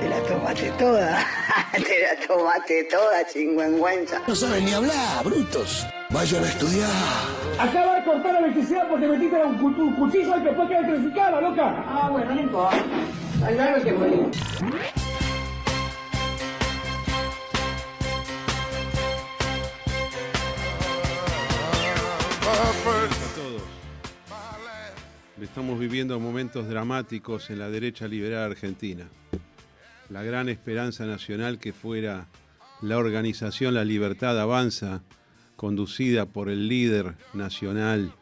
[0.00, 1.26] te la tomaste toda.
[1.72, 4.22] te la tomaste toda, chingüengüenza.
[4.26, 5.86] No saben ni hablar, brutos.
[6.10, 6.90] Vayan a estudiar.
[7.58, 11.40] Acaba de cortar la electricidad porque metiste un, cu- un cuchillo y después queda electrificada,
[11.40, 11.84] loca.
[11.86, 12.84] Ah, bueno, no importa.
[13.44, 14.36] Al grano que todos.
[25.42, 29.08] Estamos viviendo momentos dramáticos en la derecha liberal argentina.
[30.10, 32.26] La gran esperanza nacional que fuera
[32.82, 35.02] la organización La Libertad Avanza,
[35.56, 38.12] conducida por el líder nacional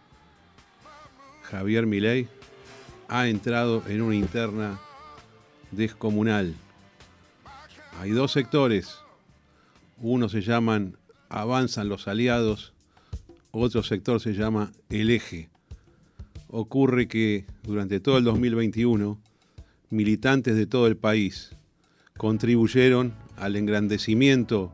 [1.43, 2.29] Javier Milei,
[3.09, 4.79] ha entrado en una interna
[5.71, 6.55] descomunal.
[7.99, 8.99] Hay dos sectores.
[9.97, 10.97] Uno se llaman
[11.29, 12.73] Avanzan los Aliados
[13.51, 15.49] otro sector se llama el eje.
[16.49, 19.19] Ocurre que durante todo el 2021,
[19.91, 21.51] militantes de todo el país
[22.19, 24.71] contribuyeron al engrandecimiento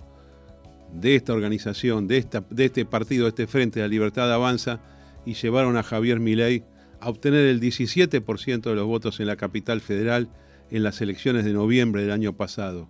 [0.93, 4.81] de esta organización, de, esta, de este partido, de este Frente de la Libertad Avanza,
[5.25, 6.65] y llevaron a Javier Milei
[7.01, 10.29] a obtener el 17% de los votos en la capital federal
[10.71, 12.89] en las elecciones de noviembre del año pasado,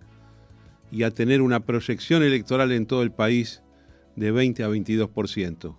[0.91, 3.61] y a tener una proyección electoral en todo el país
[4.15, 5.75] de 20 a 22%.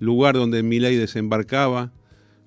[0.00, 1.92] Lugar donde Milei desembarcaba,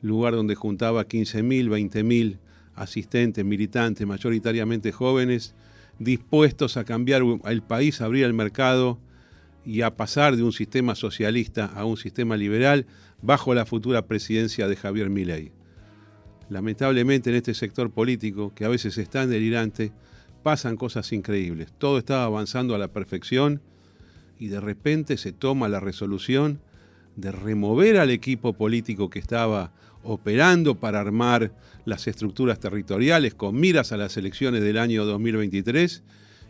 [0.01, 2.37] lugar donde juntaba 15.000, 20.000
[2.75, 5.55] asistentes, militantes, mayoritariamente jóvenes,
[5.99, 8.99] dispuestos a cambiar el país, a abrir el mercado
[9.65, 12.87] y a pasar de un sistema socialista a un sistema liberal
[13.21, 15.51] bajo la futura presidencia de Javier Milei.
[16.49, 19.91] Lamentablemente en este sector político, que a veces es tan delirante,
[20.41, 21.71] pasan cosas increíbles.
[21.77, 23.61] Todo estaba avanzando a la perfección
[24.39, 26.61] y de repente se toma la resolución
[27.17, 29.73] de remover al equipo político que estaba
[30.09, 31.51] operando para armar
[31.85, 36.01] las estructuras territoriales con miras a las elecciones del año 2023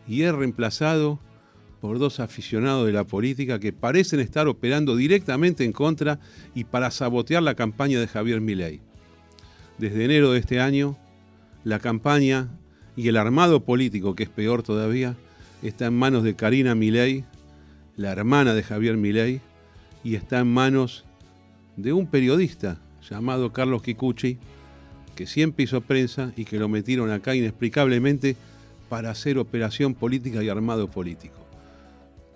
[0.08, 1.20] y es reemplazado
[1.82, 6.22] por dos aficionados de la política que parecen estar operando directamente en contra
[6.56, 8.80] y para sabotear la campaña de Javier Milei.
[9.78, 10.98] Desde enero de este año,
[11.66, 12.48] la campaña
[12.96, 15.18] y el armado político, que es peor todavía,
[15.64, 17.26] está en manos de Karina Milei,
[17.98, 19.42] la hermana de Javier Milei,
[20.02, 21.04] y está en manos
[21.76, 24.38] de un periodista llamado Carlos Kikuchi,
[25.16, 28.36] que siempre hizo prensa y que lo metieron acá inexplicablemente
[28.88, 31.38] para hacer operación política y armado político.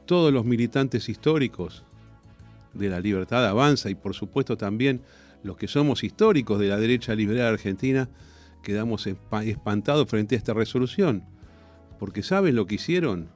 [0.06, 1.84] Todos los militantes históricos
[2.74, 5.02] de la libertad avanza y por supuesto también
[5.44, 8.10] los que somos históricos de la derecha liberal argentina
[8.64, 11.24] quedamos espantados frente a esta resolución.
[12.00, 13.30] Porque ¿saben lo que hicieron?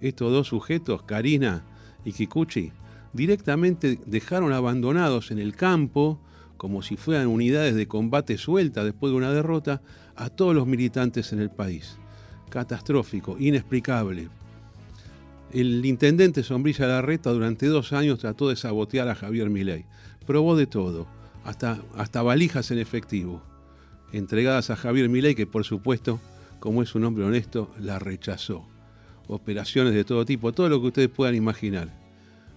[0.00, 1.64] Estos dos sujetos, Karina
[2.04, 2.72] y Kikuchi,
[3.12, 6.20] directamente dejaron abandonados en el campo,
[6.64, 9.82] como si fueran unidades de combate sueltas después de una derrota,
[10.16, 11.98] a todos los militantes en el país.
[12.48, 14.30] Catastrófico, inexplicable.
[15.52, 19.84] El intendente Sombrilla Larreta durante dos años trató de sabotear a Javier Milei.
[20.26, 21.06] Probó de todo,
[21.44, 23.42] hasta, hasta valijas en efectivo,
[24.14, 26.18] entregadas a Javier Milei, que por supuesto,
[26.60, 28.66] como es un hombre honesto, la rechazó.
[29.26, 31.90] Operaciones de todo tipo, todo lo que ustedes puedan imaginar.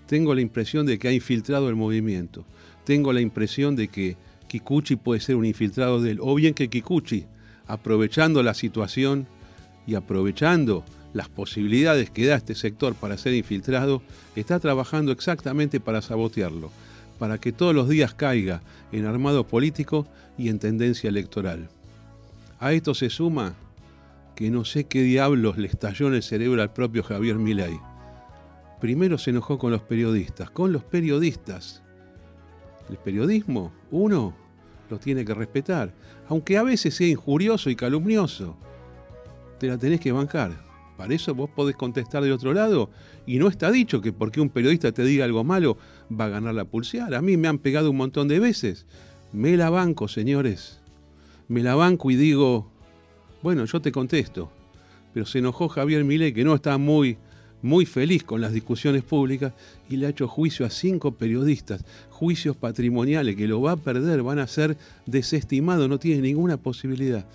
[0.08, 2.46] Tengo la impresión de que ha infiltrado el movimiento.
[2.88, 4.16] Tengo la impresión de que
[4.48, 6.20] Kikuchi puede ser un infiltrado de él.
[6.22, 7.26] O bien que Kikuchi,
[7.68, 9.28] aprovechando la situación
[9.86, 14.02] y aprovechando las posibilidades que da este sector para ser infiltrado,
[14.38, 16.72] está trabajando exactamente para sabotearlo,
[17.20, 18.62] para que todos los días caiga
[18.94, 21.68] en armado político y en tendencia electoral.
[22.58, 23.54] A esto se suma
[24.34, 27.78] que no sé qué diablos le estalló en el cerebro al propio Javier Milei.
[28.80, 31.84] Primero se enojó con los periodistas, con los periodistas.
[32.90, 34.34] El periodismo, uno,
[34.90, 35.94] lo tiene que respetar,
[36.30, 38.56] aunque a veces sea injurioso y calumnioso.
[39.60, 40.66] Te la tenés que bancar.
[40.98, 42.90] Para eso vos podés contestar de otro lado
[43.28, 45.78] y no está dicho que porque un periodista te diga algo malo
[46.12, 47.14] va a ganar la pulsear.
[47.14, 48.88] A mí me han pegado un montón de veces.
[49.32, 50.80] Me la banco, señores.
[51.48, 52.72] Me la banco y digo,
[53.44, 54.52] bueno, yo te contesto.
[55.14, 57.18] Pero se enojó Javier Milei que no está muy
[57.62, 59.54] muy feliz con las discusiones públicas
[59.90, 64.24] y le ha hecho juicio a cinco periodistas, juicios patrimoniales que lo va a perder,
[64.24, 67.26] van a ser desestimados, no tiene ninguna posibilidad.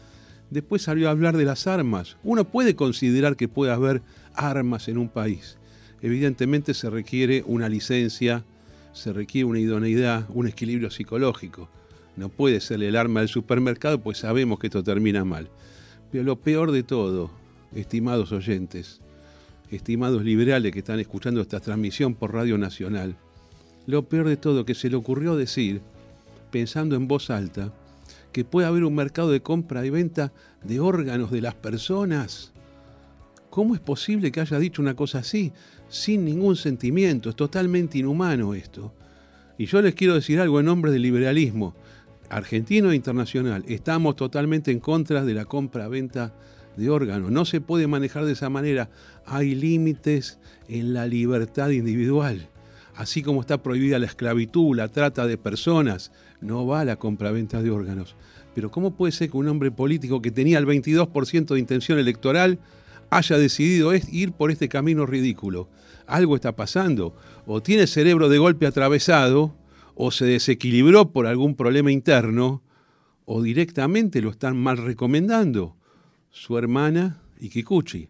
[0.50, 2.16] Después salió a hablar de las armas.
[2.22, 4.02] Uno puede considerar que puede haber
[4.34, 5.56] armas en un país.
[6.02, 8.44] Evidentemente se requiere una licencia,
[8.92, 11.68] se requiere una idoneidad, un equilibrio psicológico.
[12.16, 15.48] No puede ser el arma del supermercado, pues sabemos que esto termina mal.
[16.10, 17.30] Pero lo peor de todo,
[17.74, 19.00] estimados oyentes,
[19.72, 23.16] estimados liberales que están escuchando esta transmisión por Radio Nacional,
[23.86, 25.80] lo peor de todo que se le ocurrió decir,
[26.50, 27.72] pensando en voz alta,
[28.32, 30.32] que puede haber un mercado de compra y venta
[30.62, 32.52] de órganos de las personas.
[33.50, 35.52] ¿Cómo es posible que haya dicho una cosa así?
[35.88, 38.94] Sin ningún sentimiento, es totalmente inhumano esto.
[39.58, 41.74] Y yo les quiero decir algo en nombre del liberalismo
[42.30, 46.32] argentino e internacional, estamos totalmente en contra de la compra-venta
[46.76, 47.30] de órganos.
[47.30, 48.90] No se puede manejar de esa manera.
[49.26, 50.38] Hay límites
[50.68, 52.48] en la libertad individual.
[52.94, 57.70] Así como está prohibida la esclavitud, la trata de personas, no va la compra-venta de
[57.70, 58.16] órganos.
[58.54, 62.58] Pero ¿cómo puede ser que un hombre político que tenía el 22% de intención electoral
[63.08, 65.68] haya decidido ir por este camino ridículo?
[66.06, 67.14] Algo está pasando.
[67.46, 69.54] O tiene cerebro de golpe atravesado,
[69.94, 72.62] o se desequilibró por algún problema interno,
[73.24, 75.76] o directamente lo están mal recomendando.
[76.32, 78.08] Su hermana y Kikuchi.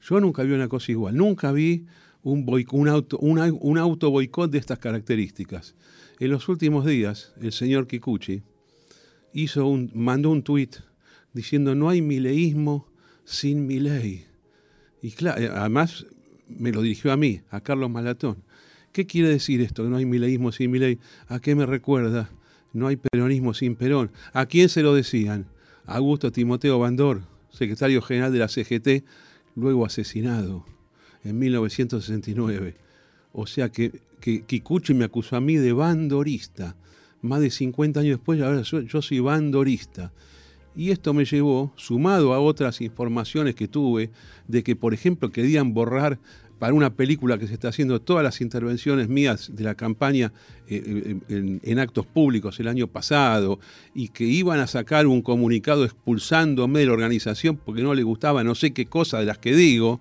[0.00, 1.86] Yo nunca vi una cosa igual, nunca vi
[2.22, 5.74] un, auto, un auto boicot de estas características.
[6.20, 8.42] En los últimos días, el señor Kikuchi
[9.32, 10.76] hizo un, mandó un tuit
[11.32, 12.86] diciendo no hay mileísmo
[13.24, 14.26] sin mi ley.
[15.02, 16.06] Y claro, además
[16.48, 18.44] me lo dirigió a mí, a Carlos Malatón.
[18.92, 19.84] ¿Qué quiere decir esto?
[19.88, 20.98] No hay mileísmo sin ley.
[21.28, 22.30] ¿A qué me recuerda?
[22.72, 24.10] No hay peronismo sin Perón.
[24.32, 25.46] ¿A quién se lo decían?
[25.84, 27.22] Augusto Timoteo Bandor,
[27.56, 29.04] secretario general de la CGT,
[29.54, 30.64] luego asesinado
[31.24, 32.76] en 1969.
[33.32, 36.76] O sea que, que Kikuchi me acusó a mí de bandorista.
[37.22, 40.12] Más de 50 años después, ahora yo soy bandorista.
[40.76, 44.10] Y esto me llevó, sumado a otras informaciones que tuve,
[44.46, 46.18] de que, por ejemplo, querían borrar
[46.58, 50.32] para una película que se está haciendo todas las intervenciones mías de la campaña
[50.68, 53.58] eh, eh, en, actos públicos el año pasado
[53.94, 58.42] y que iban a sacar un comunicado expulsándome de la organización porque no le gustaba
[58.42, 60.00] no sé qué cosa de las que digo,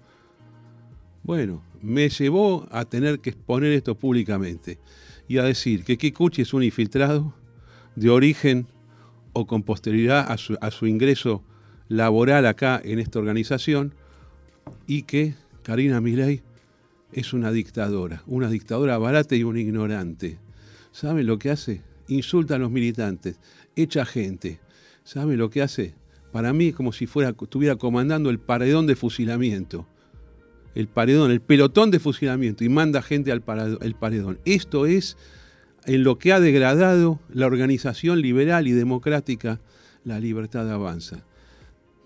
[1.24, 4.80] bueno, me llevó a tener que exponer esto públicamente
[5.28, 7.34] y a decir que Kikuchi es un infiltrado
[7.96, 8.68] de origen
[9.34, 11.44] o con posterioridad a su, a su ingreso
[11.90, 13.94] laboral acá en esta organización
[14.88, 15.36] y que
[15.66, 16.44] Karina Milei
[17.12, 20.38] es una dictadora, una dictadora barata y un ignorante.
[20.92, 21.82] ¿Saben lo que hace?
[22.08, 23.40] Insulta a los militantes,
[23.76, 24.60] echa gente.
[25.04, 25.96] ¿Saben lo que hace?
[26.32, 29.88] Para mí es como si fuera, estuviera comandando el paredón de fusilamiento.
[30.76, 34.38] El paredón, el pelotón de fusilamiento y manda gente al paredón.
[34.46, 35.18] Esto es
[35.86, 39.60] en lo que ha degradado la organización liberal y democrática,
[40.04, 41.26] la libertad avanza.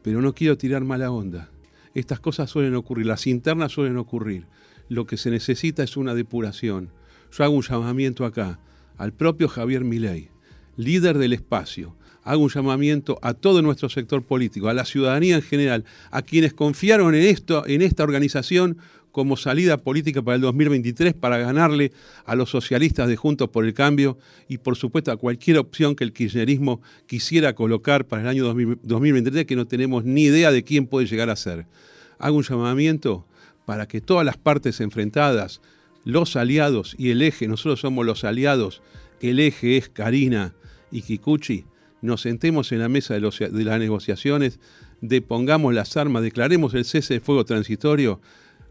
[0.02, 1.50] Pero no quiero tirar mala onda.
[1.94, 4.46] Estas cosas suelen ocurrir, las internas suelen ocurrir.
[4.90, 6.92] Lo que se necesita es una depuración.
[7.32, 8.60] Yo hago un llamamiento acá
[8.98, 10.30] al propio Javier Milei,
[10.78, 11.96] líder del espacio.
[12.24, 16.54] Hago un llamamiento a todo nuestro sector político, a la ciudadanía en general, a quienes
[16.54, 18.78] confiaron en esto, en esta organización
[19.12, 21.92] como salida política para el 2023 para ganarle
[22.26, 24.18] a los socialistas de Juntos por el Cambio
[24.48, 28.46] y por supuesto a cualquier opción que el kirchnerismo quisiera colocar para el año
[28.84, 31.66] 2023 que no tenemos ni idea de quién puede llegar a ser.
[32.20, 33.26] Hago un llamamiento
[33.66, 35.62] para que todas las partes enfrentadas,
[36.04, 38.82] los aliados y el eje, nosotros somos los aliados,
[39.22, 40.54] el eje es Karina
[40.92, 41.66] y Kikuchi,
[42.02, 44.60] nos sentemos en la mesa de, de las negociaciones,
[45.02, 48.22] depongamos las armas, declaremos el cese de fuego transitorio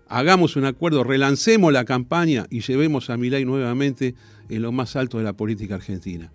[0.09, 4.15] hagamos un acuerdo, relancemos la campaña y llevemos a Milay nuevamente
[4.49, 6.33] en lo más alto de la política argentina.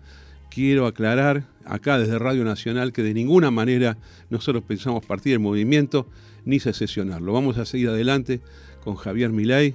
[0.50, 3.98] Quiero aclarar acá desde Radio Nacional que de ninguna manera
[4.30, 6.08] nosotros pensamos partir del movimiento
[6.44, 7.32] ni secesionarlo.
[7.32, 8.40] Vamos a seguir adelante
[8.84, 9.74] con Javier Milay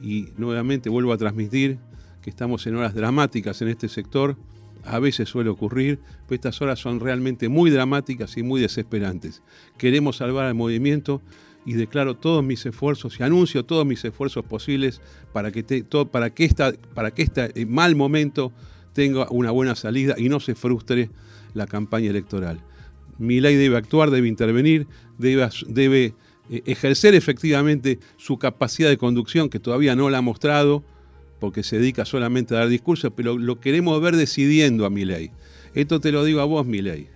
[0.00, 1.78] y nuevamente vuelvo a transmitir
[2.22, 4.36] que estamos en horas dramáticas en este sector.
[4.84, 5.98] A veces suele ocurrir,
[6.28, 9.42] pero estas horas son realmente muy dramáticas y muy desesperantes.
[9.78, 11.22] Queremos salvar al movimiento
[11.66, 15.00] y declaro todos mis esfuerzos y anuncio todos mis esfuerzos posibles
[15.32, 18.52] para que, para que, esta, para que este mal momento
[18.92, 21.10] tenga una buena salida y no se frustre
[21.54, 22.60] la campaña electoral.
[23.18, 24.86] Mi ley debe actuar, debe intervenir,
[25.18, 26.14] debe, debe
[26.50, 30.84] eh, ejercer efectivamente su capacidad de conducción, que todavía no la ha mostrado,
[31.38, 35.30] porque se dedica solamente a dar discursos, pero lo queremos ver decidiendo a mi ley.
[35.74, 37.08] Esto te lo digo a vos, mi ley.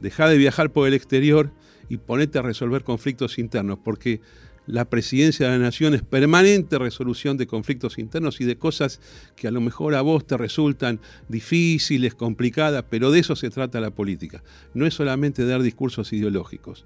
[0.00, 1.50] Deja de viajar por el exterior
[1.88, 4.20] y ponete a resolver conflictos internos, porque
[4.66, 9.00] la presidencia de la nación es permanente resolución de conflictos internos y de cosas
[9.34, 13.80] que a lo mejor a vos te resultan difíciles, complicadas, pero de eso se trata
[13.80, 14.42] la política.
[14.74, 16.84] No es solamente dar discursos ideológicos.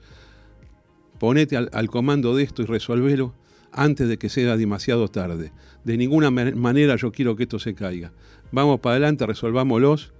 [1.18, 3.34] Ponete al, comando de esto y resolvelo
[3.72, 5.52] antes de que sea demasiado tarde.
[5.84, 8.12] De ninguna ma- manera yo quiero que esto se caiga.
[8.52, 10.12] Vamos para adelante, resolvámoslos.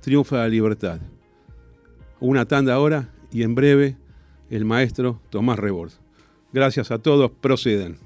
[0.00, 1.00] Triunfa la libertad.
[2.20, 3.96] Una tanda ahora y en breve
[4.50, 5.92] el maestro Tomás Rebord.
[6.52, 7.96] Gracias a todos, procedan.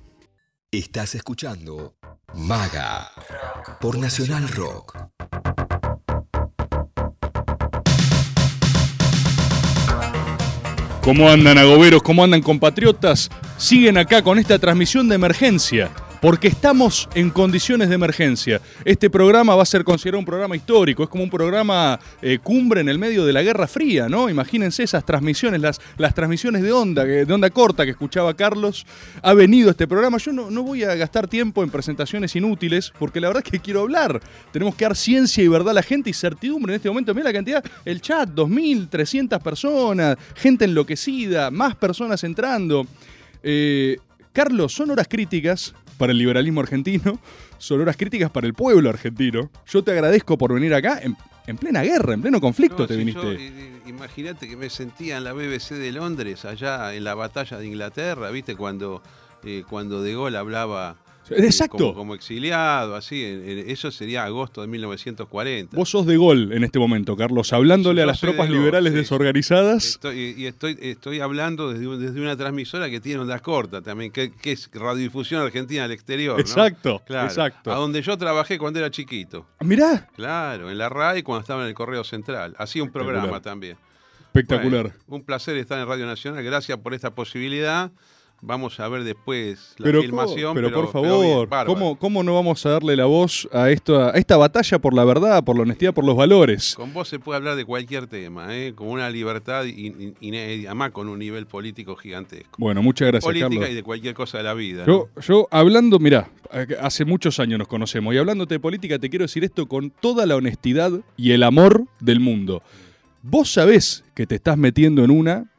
[0.70, 1.94] Estás escuchando
[2.34, 3.10] Maga
[3.80, 4.96] por Nacional Rock.
[11.02, 12.02] ¿Cómo andan agoberos?
[12.02, 13.30] ¿Cómo andan compatriotas?
[13.58, 15.90] Siguen acá con esta transmisión de emergencia,
[16.24, 18.58] porque estamos en condiciones de emergencia.
[18.86, 22.80] Este programa va a ser considerado un programa histórico, es como un programa eh, cumbre
[22.80, 24.30] en el medio de la Guerra Fría, ¿no?
[24.30, 28.86] Imagínense esas transmisiones, las, transmisiones de onda, de onda corta que escuchaba Carlos.
[29.20, 30.16] Ha venido este programa.
[30.16, 33.60] Yo no, no voy a gastar tiempo en presentaciones inútiles, porque la verdad es que
[33.60, 34.18] quiero hablar.
[34.50, 37.12] Tenemos que dar ciencia y verdad a la gente y certidumbre en este momento.
[37.12, 42.86] Mira la cantidad, el chat, 2.300 personas, gente enloquecida, más personas entrando.
[43.42, 43.98] Eh,
[44.32, 47.18] Carlos, son horas críticas para el liberalismo argentino,
[47.58, 49.50] son horas críticas para el pueblo argentino.
[49.66, 52.94] Yo te agradezco por venir acá en, en plena guerra, en pleno conflicto No, te
[52.94, 53.20] si viniste.
[53.32, 57.58] eh, eh, Imagínate que me sentía en la BBC de Londres, allá en la batalla
[57.58, 58.56] de Inglaterra, ¿viste?
[58.56, 59.02] Cuando,
[59.44, 60.96] eh, cuando De Gaulle hablaba
[61.30, 61.78] Exacto.
[61.78, 63.22] como, como exiliado, así.
[63.66, 65.76] eso sería agosto de 1940.
[65.76, 68.58] Vos sos de gol en este momento, Carlos, hablándole Yo a las de tropas Gol,
[68.58, 68.98] liberales sí.
[68.98, 69.84] desorganizadas.
[69.86, 74.32] Estoy, y estoy, estoy hablando desde, desde una transmisora que tiene ondas cortas también, que,
[74.32, 76.36] que es Radiodifusión Argentina al exterior.
[76.36, 76.40] ¿no?
[76.40, 77.72] Exacto, Claro, exacto.
[77.72, 79.46] A donde yo trabajé cuando era chiquito.
[79.60, 82.54] Mirá, Claro, en la RAI cuando estaba en el Correo Central.
[82.58, 83.76] Hacía un programa también.
[84.26, 84.82] espectacular.
[84.82, 86.42] Bueno, un placer estar en Radio Nacional.
[86.44, 87.90] Gracias por esta posibilidad.
[88.46, 90.54] Vamos a ver después la pero, filmación.
[90.54, 91.64] pero, por pero favor, bien.
[91.66, 95.02] ¿cómo, ¿cómo no vamos a darle la voz a, esto, a esta batalla por la
[95.04, 96.74] verdad, por la honestidad, por los valores?
[96.74, 98.74] Con vos se puede hablar de cualquier tema, ¿eh?
[98.74, 102.56] con una libertad inédita, además con un nivel político gigantesco.
[102.58, 103.70] Bueno, muchas gracias, Política Carlos.
[103.70, 104.84] y de cualquier cosa de la vida.
[104.86, 105.22] Yo, ¿no?
[105.22, 106.28] yo hablando, mirá,
[106.82, 110.26] hace muchos años nos conocemos y hablándote de política te quiero decir esto con toda
[110.26, 112.62] la honestidad y el amor del mundo.
[113.22, 115.50] Vos sabés que te estás metiendo en una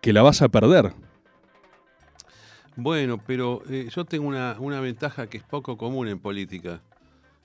[0.00, 0.94] que la vas a perder.
[2.76, 6.80] Bueno, pero eh, yo tengo una, una ventaja que es poco común en política,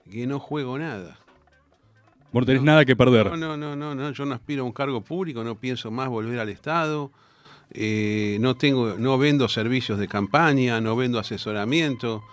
[0.10, 1.19] que no juego nada.
[2.31, 3.27] Vos no tenés nada que perder.
[3.27, 6.10] No, no, no, no, no, yo no aspiro a un cargo público, no pienso más
[6.10, 7.12] volver al Estado,
[7.72, 12.24] eh, no tengo, no vendo servicios de campaña, no vendo asesoramiento,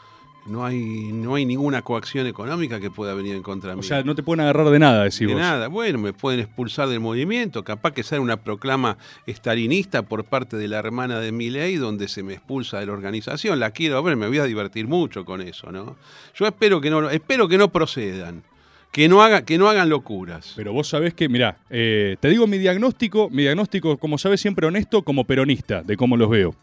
[0.47, 3.83] no hay, no hay ninguna coacción económica que pueda venir en contra O mío.
[3.83, 5.37] sea, no te pueden agarrar de nada, decís de vos.
[5.41, 10.57] nada, bueno, me pueden expulsar del movimiento, capaz que sea una proclama estalinista por parte
[10.57, 14.17] de la hermana de Milei donde se me expulsa de la organización, la quiero ver,
[14.17, 15.97] me voy a divertir mucho con eso, ¿no?
[16.35, 18.43] Yo espero que no, espero que no procedan,
[18.93, 20.53] que no, haga, que no hagan locuras.
[20.57, 24.67] Pero vos sabés que, mirá, eh, te digo mi diagnóstico, mi diagnóstico, como sabés, siempre
[24.67, 26.55] honesto, como peronista, de cómo los veo.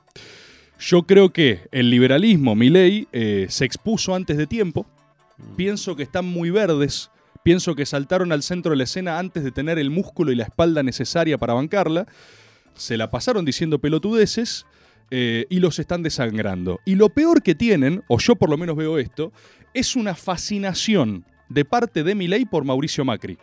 [0.83, 3.07] Yo creo que el liberalismo, mi ley,
[3.49, 4.87] se expuso antes de tiempo.
[5.55, 7.11] Pienso que están muy verdes.
[7.43, 10.43] Pienso que saltaron al centro de la escena antes de tener el músculo y la
[10.45, 12.07] espalda necesaria para bancarla.
[12.73, 14.65] Se la pasaron diciendo pelotudeces
[15.11, 16.79] eh, y los están desangrando.
[16.83, 19.31] Y lo peor que tienen, o yo por lo menos veo esto,
[19.75, 23.37] es una fascinación de parte de Milei por Mauricio Macri.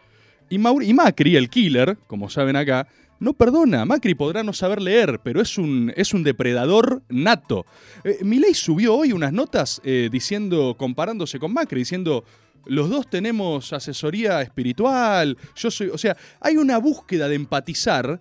[0.50, 2.88] Y, Mauri- y Macri, el killer, como saben acá,
[3.20, 3.84] no perdona.
[3.84, 7.66] Macri podrá no saber leer, pero es un, es un depredador nato.
[8.04, 12.24] Eh, Milei subió hoy unas notas eh, diciendo, comparándose con Macri, diciendo.
[12.66, 15.38] Los dos tenemos asesoría espiritual.
[15.56, 15.88] Yo soy.
[15.88, 18.20] O sea, hay una búsqueda de empatizar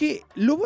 [0.00, 0.22] que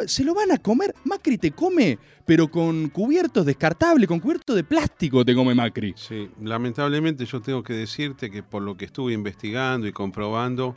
[0.06, 0.94] se lo van a comer.
[1.04, 5.92] Macri te come, pero con cubiertos descartables, con cubiertos de plástico te come Macri.
[5.96, 10.76] Sí, lamentablemente yo tengo que decirte que por lo que estuve investigando y comprobando,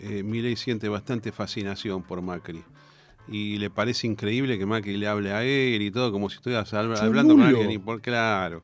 [0.00, 2.62] eh, Milei siente bastante fascinación por Macri.
[3.26, 6.72] Y le parece increíble que Macri le hable a él y todo, como si estuvieras
[6.74, 7.70] habla- hablando con alguien.
[7.70, 8.62] y por- claro.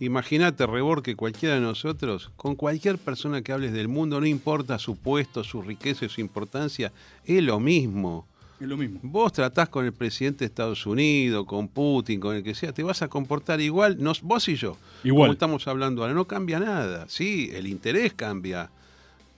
[0.00, 4.78] Imagínate, Rebor, que cualquiera de nosotros, con cualquier persona que hables del mundo, no importa
[4.78, 6.92] su puesto, su riqueza y su importancia,
[7.24, 8.24] es lo mismo.
[8.60, 9.00] Es lo mismo.
[9.02, 12.84] Vos tratás con el presidente de Estados Unidos, con Putin, con el que sea, te
[12.84, 14.76] vas a comportar igual, nos, vos y yo.
[15.02, 15.26] Igual.
[15.26, 17.06] Como estamos hablando ahora, no cambia nada.
[17.08, 18.70] Sí, el interés cambia,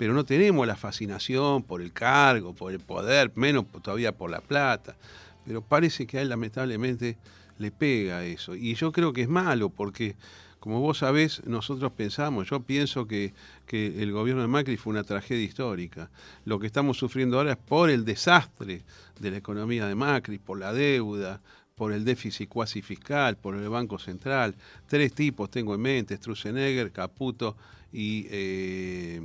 [0.00, 4.40] pero no tenemos la fascinación por el cargo, por el poder, menos todavía por la
[4.40, 4.96] plata.
[5.44, 7.18] Pero parece que a él lamentablemente
[7.58, 8.56] le pega eso.
[8.56, 10.16] Y yo creo que es malo porque,
[10.58, 13.34] como vos sabés, nosotros pensamos, yo pienso que,
[13.66, 16.08] que el gobierno de Macri fue una tragedia histórica.
[16.46, 18.84] Lo que estamos sufriendo ahora es por el desastre
[19.18, 21.42] de la economía de Macri, por la deuda,
[21.74, 24.54] por el déficit cuasi fiscal, por el Banco Central.
[24.86, 27.54] Tres tipos tengo en mente, Strussenegger, Caputo
[27.92, 29.20] y eh,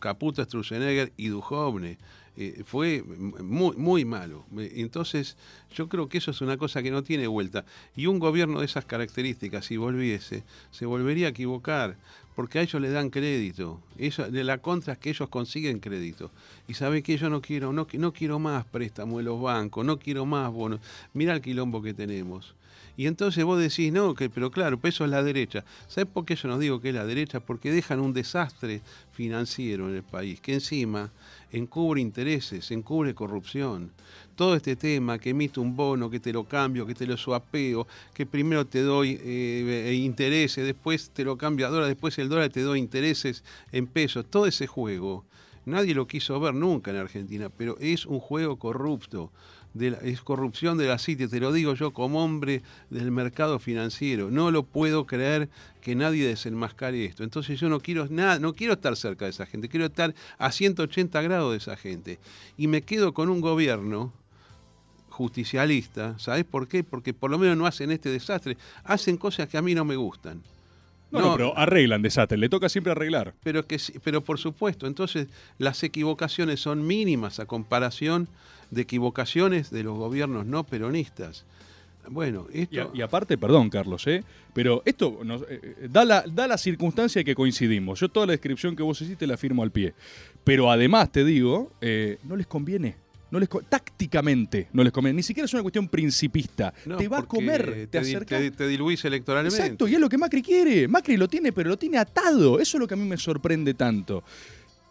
[0.00, 1.98] Caputo, Strussenegger y Duhovne.
[2.40, 4.44] Eh, fue muy, muy malo.
[4.56, 5.36] Entonces,
[5.74, 7.64] yo creo que eso es una cosa que no tiene vuelta.
[7.96, 11.96] Y un gobierno de esas características, si volviese, se volvería a equivocar,
[12.36, 13.80] porque a ellos le dan crédito.
[13.96, 16.30] De la contra es que ellos consiguen crédito.
[16.68, 19.98] Y sabe que yo no quiero, no, no quiero más préstamo de los bancos, no
[19.98, 20.78] quiero más bonos.
[21.14, 22.54] Mira el quilombo que tenemos.
[22.98, 25.64] Y entonces vos decís, no, que, pero claro, eso es la derecha.
[25.86, 27.38] ¿Sabes por qué yo no digo que es la derecha?
[27.38, 28.80] Porque dejan un desastre
[29.12, 31.12] financiero en el país, que encima
[31.52, 33.92] encubre intereses, encubre corrupción.
[34.34, 37.86] Todo este tema que emite un bono, que te lo cambio, que te lo suapeo,
[38.12, 42.50] que primero te doy eh, intereses, después te lo cambio a dólar, después el dólar
[42.50, 44.26] te doy intereses en pesos.
[44.28, 45.24] Todo ese juego,
[45.66, 49.30] nadie lo quiso ver nunca en Argentina, pero es un juego corrupto
[50.02, 54.30] es corrupción de la CITE, te lo digo yo como hombre del mercado financiero.
[54.30, 55.48] No lo puedo creer
[55.80, 57.22] que nadie desenmascare esto.
[57.22, 60.50] Entonces yo no quiero nada, no quiero estar cerca de esa gente, quiero estar a
[60.50, 62.18] 180 grados de esa gente.
[62.56, 64.12] Y me quedo con un gobierno
[65.10, 66.84] justicialista, ¿sabes por qué?
[66.84, 69.96] Porque por lo menos no hacen este desastre, hacen cosas que a mí no me
[69.96, 70.42] gustan.
[71.10, 73.34] No, no, pero arreglan desastre, le toca siempre arreglar.
[73.42, 78.28] Pero, que, pero por supuesto, entonces las equivocaciones son mínimas a comparación
[78.70, 81.44] de equivocaciones de los gobiernos no peronistas.
[82.10, 82.90] Bueno, esto...
[82.94, 84.24] y, aparte, perdón, Carlos, ¿eh?
[84.54, 88.00] pero esto nos, eh, eh, da, la, da la circunstancia que coincidimos.
[88.00, 89.94] Yo toda la descripción que vos hiciste la firmo al pie.
[90.42, 92.96] Pero además, te digo, eh, no les conviene.
[93.30, 95.16] No les tácticamente no les conviene.
[95.16, 96.72] Ni siquiera es una cuestión principista.
[96.72, 99.58] te va a comer, te, te, te, diluís electoralmente.
[99.58, 100.88] Exacto, y es lo que Macri quiere.
[100.88, 102.58] Macri lo tiene, pero lo tiene atado.
[102.58, 104.24] Eso es lo que a mí me sorprende tanto.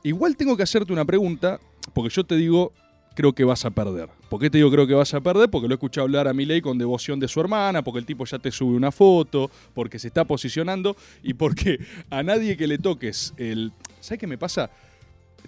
[0.03, 1.59] Igual tengo que hacerte una pregunta,
[1.95, 2.73] porque yo te digo,
[3.17, 4.09] creo que vas a perder.
[4.29, 5.49] ¿Por qué te digo creo que vas a perder?
[5.49, 8.23] Porque lo he escuchado hablar a Milei con devoción de su hermana, porque el tipo
[8.25, 11.79] ya te sube una foto, porque se está posicionando y porque
[12.11, 13.71] a nadie que le toques el...
[14.01, 14.69] ¿Sabes qué me pasa?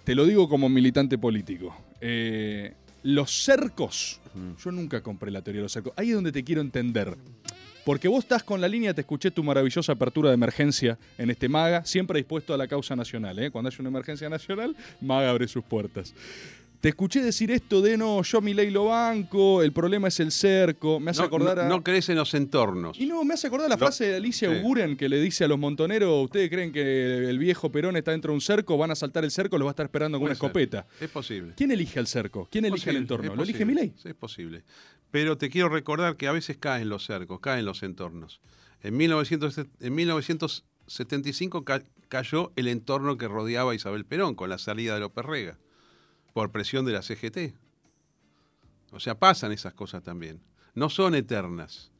[0.04, 1.76] Te lo digo como militante político.
[2.02, 2.74] Eh,
[3.04, 4.20] los cercos,
[4.64, 5.94] yo nunca compré la teoría de los cercos.
[5.96, 7.16] Ahí es donde te quiero entender.
[7.86, 11.48] Porque vos estás con la línea, te escuché tu maravillosa apertura de emergencia en este
[11.48, 13.38] MAGA, siempre dispuesto a la causa nacional.
[13.40, 13.52] ¿eh?
[13.52, 16.14] Cuando hay una emergencia nacional, MAGA abre sus puertas.
[16.82, 20.32] Te escuché decir esto de no, yo mi ley lo banco, el problema es el
[20.32, 21.02] cerco.
[21.02, 21.68] Me hace acordar a.
[21.68, 22.98] No, crees en los entornos.
[22.98, 25.60] Y no, me hace acordar la frase de Alicia Uguren que le dice a los
[25.60, 28.78] montoneros: ¿Ustedes creen que el viejo Perón está dentro de un cerco?
[28.78, 30.88] Van a saltar el cerco, lo va a estar esperando con una escopeta.
[31.02, 31.54] Es posible.
[31.58, 32.48] ¿Quién elige el cerco?
[32.50, 33.36] ¿Quién elige el entorno?
[33.36, 33.94] ¿Lo elige Milei?
[33.98, 34.64] Sí, es posible.
[35.12, 38.40] Pero te quiero recordar que a veces caen los cercos, caen los entornos.
[38.84, 41.66] En, 1900, en 1975
[42.08, 45.58] cayó el entorno que rodeaba a Isabel Perón con la salida de López Rega
[46.40, 47.54] por presión de la CGT.
[48.94, 50.40] O sea, pasan esas cosas también.
[50.74, 51.92] No son eternas.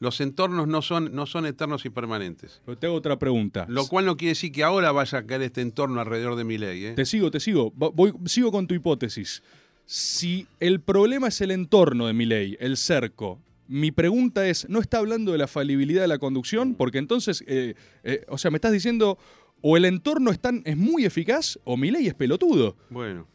[0.00, 2.60] Los entornos no son, no son eternos y permanentes.
[2.66, 3.66] Pero te hago otra pregunta.
[3.68, 6.58] Lo cual no quiere decir que ahora vaya a caer este entorno alrededor de mi
[6.58, 6.86] ley.
[6.86, 6.94] ¿eh?
[6.94, 7.70] Te sigo, te sigo.
[7.70, 9.44] Voy, sigo con tu hipótesis.
[9.86, 14.80] Si el problema es el entorno de mi ley, el cerco, mi pregunta es, ¿no
[14.80, 16.74] está hablando de la falibilidad de la conducción?
[16.74, 19.18] Porque entonces, eh, eh, o sea, me estás diciendo,
[19.60, 22.76] o el entorno es, tan, es muy eficaz o mi ley es pelotudo.
[22.90, 23.28] Bueno,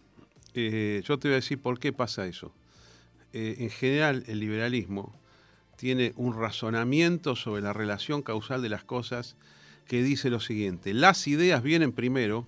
[0.54, 2.54] eh, yo te voy a decir por qué pasa eso.
[3.34, 5.14] Eh, en general, el liberalismo
[5.76, 9.36] tiene un razonamiento sobre la relación causal de las cosas
[9.86, 12.46] que dice lo siguiente, las ideas vienen primero,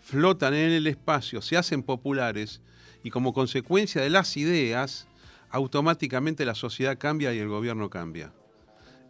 [0.00, 2.60] flotan en el espacio, se hacen populares
[3.02, 5.06] y como consecuencia de las ideas,
[5.50, 8.32] automáticamente la sociedad cambia y el gobierno cambia.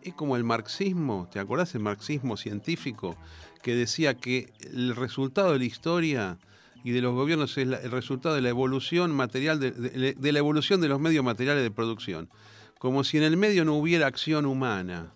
[0.02, 3.16] Es como el marxismo, ¿te acordás del marxismo científico
[3.62, 6.38] que decía que el resultado de la historia
[6.85, 10.88] y de los gobiernos es el resultado de la evolución material, de, la evolución de
[10.88, 12.29] los medios materiales de producción.
[12.79, 15.12] Como si en el medio no hubiera acción humana.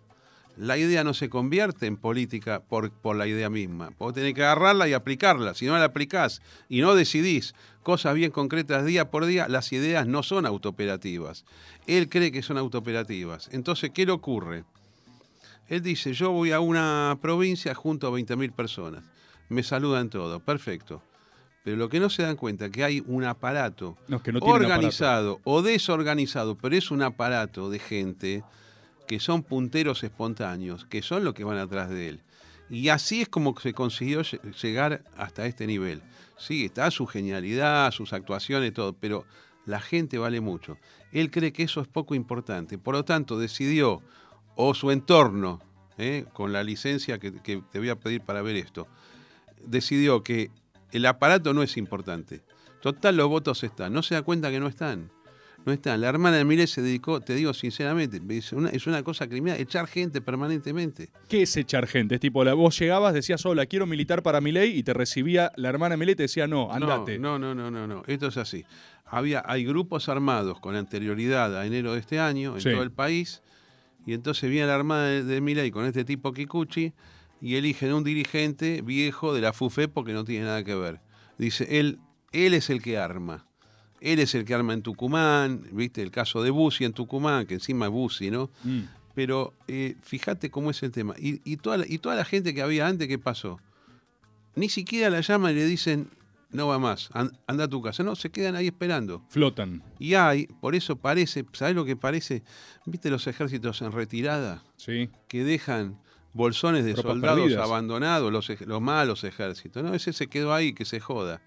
[0.57, 3.91] La idea no se convierte en política por, la idea misma.
[3.99, 5.55] Vos tenés que agarrarla y aplicarla.
[5.55, 10.07] Si no la aplicás y no decidís cosas bien concretas día por día, las ideas
[10.07, 11.45] no son autooperativas.
[11.87, 13.51] Él cree que son autooperativas.
[13.53, 14.65] Entonces, ¿qué le ocurre?
[15.69, 19.05] Él dice, yo voy a una provincia junto a 20.000 personas.
[19.49, 20.41] Me saludan todos.
[20.41, 21.03] Perfecto.
[21.67, 23.97] Pero lo que no se dan cuenta es que hay un aparato
[24.41, 28.45] organizado o desorganizado, pero es un aparato de gente
[29.09, 32.21] que son punteros espontáneos, que son los que van atrás de él.
[32.71, 34.23] Y así es como se consiguió
[34.63, 36.03] llegar hasta este nivel.
[36.39, 39.25] Sí, está su genialidad, sus actuaciones, todo, pero
[39.65, 40.79] la gente vale mucho.
[41.11, 42.79] Él cree que eso es poco importante.
[42.79, 44.03] Por lo tanto, decidió,
[44.55, 45.61] o su entorno,
[45.99, 46.27] ¿eh?
[46.33, 48.87] con la licencia que te voy a pedir para ver esto,
[49.67, 50.53] decidió que
[50.97, 52.43] el aparato no es importante.
[52.81, 53.93] Total, los votos están.
[53.93, 55.11] No se da cuenta que no están.
[55.65, 56.01] no están.
[56.01, 59.59] La hermana de Milei se dedicó, te digo sinceramente, es una, es una cosa criminal,
[59.61, 61.11] echar gente permanentemente.
[61.29, 62.15] ¿Qué es echar gente?
[62.15, 65.51] Es tipo, la, vos llegabas, decías, hola, quiero militar para mi ley, y te recibía
[65.57, 67.19] la hermana de Milei y te decía, no, andate.
[67.19, 68.65] No, no, no, no, no, esto es así.
[69.07, 72.71] Había, hay grupos armados con anterioridad a enero de este año en Sí.
[72.71, 73.43] todo el país,
[74.07, 76.93] y entonces viene la armada de, de Milei con este tipo Kikuchi
[77.47, 81.01] y eligen un dirigente viejo de la FUFE porque no tiene nada que ver.
[81.39, 81.99] Dice, él,
[82.33, 83.47] él es el que arma.
[84.01, 87.55] Él es el que arma en Tucumán, viste el caso de Bussi en Tucumán, que
[87.55, 88.51] encima es Bussi, ¿no?
[88.65, 88.81] Mm.
[89.15, 91.15] Pero eh, fíjate cómo es el tema.
[91.19, 93.61] Y, y toda la, y toda la gente que había antes, ¿qué pasó?
[94.57, 96.09] Ni siquiera la llaman y le dicen,
[96.51, 98.03] no va más, an- anda a tu casa.
[98.03, 99.23] No, se quedan ahí esperando.
[99.29, 99.83] Flotan.
[99.99, 102.43] Y hay, por eso parece, ¿sabes lo que parece?
[102.87, 104.65] ¿Viste los ejércitos en retirada?
[104.77, 105.11] Sí.
[105.29, 105.99] Que dejan
[106.37, 107.65] bolsones de Tropas soldados perdidas.
[107.65, 109.83] abandonados, los, los malos ejércitos.
[109.83, 111.41] No, ese se quedó ahí, que se joda.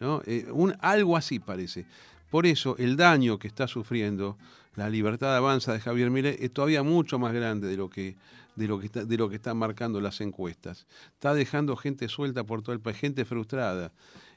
[0.00, 0.22] ¿no?
[0.26, 1.86] Eh, un, algo así parece.
[2.30, 4.36] Por eso el daño que está sufriendo
[4.74, 8.16] la libertad avanza de Javier Milei es todavía mucho más grande de lo que
[8.56, 10.86] de lo que está, de lo que están marcando las encuestas.
[11.14, 13.92] Está dejando gente suelta por todo el país, gente frustrada.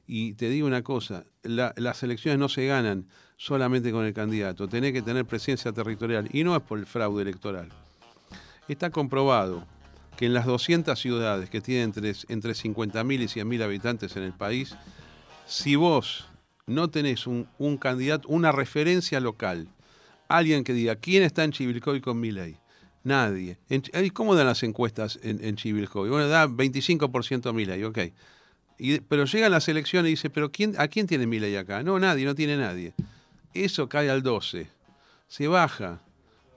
[0.08, 4.70] Y te digo una cosa, la- las elecciones no se ganan solamente con el candidato,
[4.70, 7.68] tenés que tener presencia territorial y no es por el fraude electoral.
[8.70, 9.66] Está comprobado
[10.18, 14.34] que en las 200 ciudades que tienen entre, entre 50.000 y 100.000 habitantes en el
[14.34, 14.76] país,
[15.46, 16.28] si vos
[16.68, 17.48] no tenés un,
[17.80, 19.68] candidato, una referencia local,
[20.28, 22.58] alguien que diga quién está en Chivilcoy con mi ley,
[23.04, 23.58] nadie.
[23.70, 26.10] En ¿Cómo dan las encuestas en, en Chivilcoy?
[26.10, 28.00] Bueno, da 25% mi ley, ok.
[29.08, 31.84] Pero llegan las elecciones y dice, pero quién, ¿a quién tiene mi ley acá?
[31.84, 32.94] No, nadie, no tiene nadie.
[33.54, 34.68] Eso cae al 12,
[35.28, 36.02] se baja.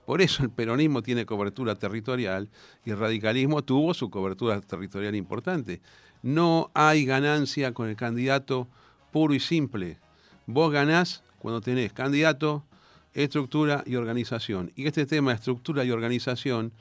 [0.09, 2.49] Por eso el peronismo tiene cobertura territorial
[2.83, 5.81] y el radicalismo tuvo su cobertura territorial importante.
[6.23, 8.67] No hay ganancia con el candidato
[9.11, 9.99] puro y simple.
[10.47, 12.65] Vos ganás cuando tenés candidato,
[13.13, 14.71] estructura y organización.
[14.75, 16.73] Y este tema de estructura y organización,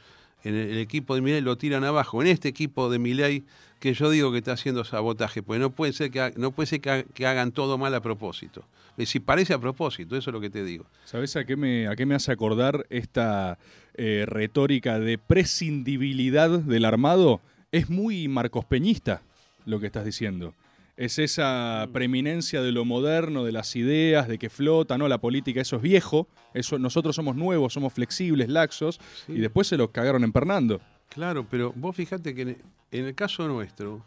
[0.43, 2.23] en el, equipo de Milei lo tiran abajo.
[2.23, 3.45] En este equipo de Milei,
[3.79, 6.81] que yo digo que está haciendo sabotaje, porque no puede ser que, no puede ser
[6.81, 8.64] que, ha- que hagan todo mal a propósito.
[9.07, 10.85] Si parece a propósito, eso es lo que te digo.
[11.05, 13.57] ¿Sabes a qué me, a qué me hace acordar esta
[13.95, 17.41] eh, retórica de prescindibilidad del armado?
[17.71, 19.23] Es muy marcos peñista
[19.67, 20.55] lo que estás diciendo.
[20.97, 21.93] Es esa Mm.
[21.93, 25.07] preeminencia de lo moderno, de las ideas, de que flota, ¿no?
[25.07, 26.27] La política, eso es viejo.
[26.55, 29.35] Eso, nosotros somos nuevos, somos flexibles, laxos, Sí.
[29.35, 30.81] y después se los cagaron empernando.
[31.09, 32.57] Claro, pero vos fijate que en,
[32.90, 34.05] el caso nuestro,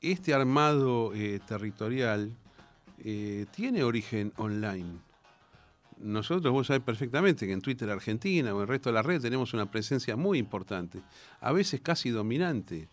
[0.00, 2.32] este armado eh, territorial
[3.04, 4.98] eh, tiene origen online.
[5.98, 9.20] Nosotros, vos sabés perfectamente que en Twitter Argentina o en el resto de la red
[9.20, 11.00] tenemos una presencia muy importante,
[11.40, 12.88] a veces casi dominante.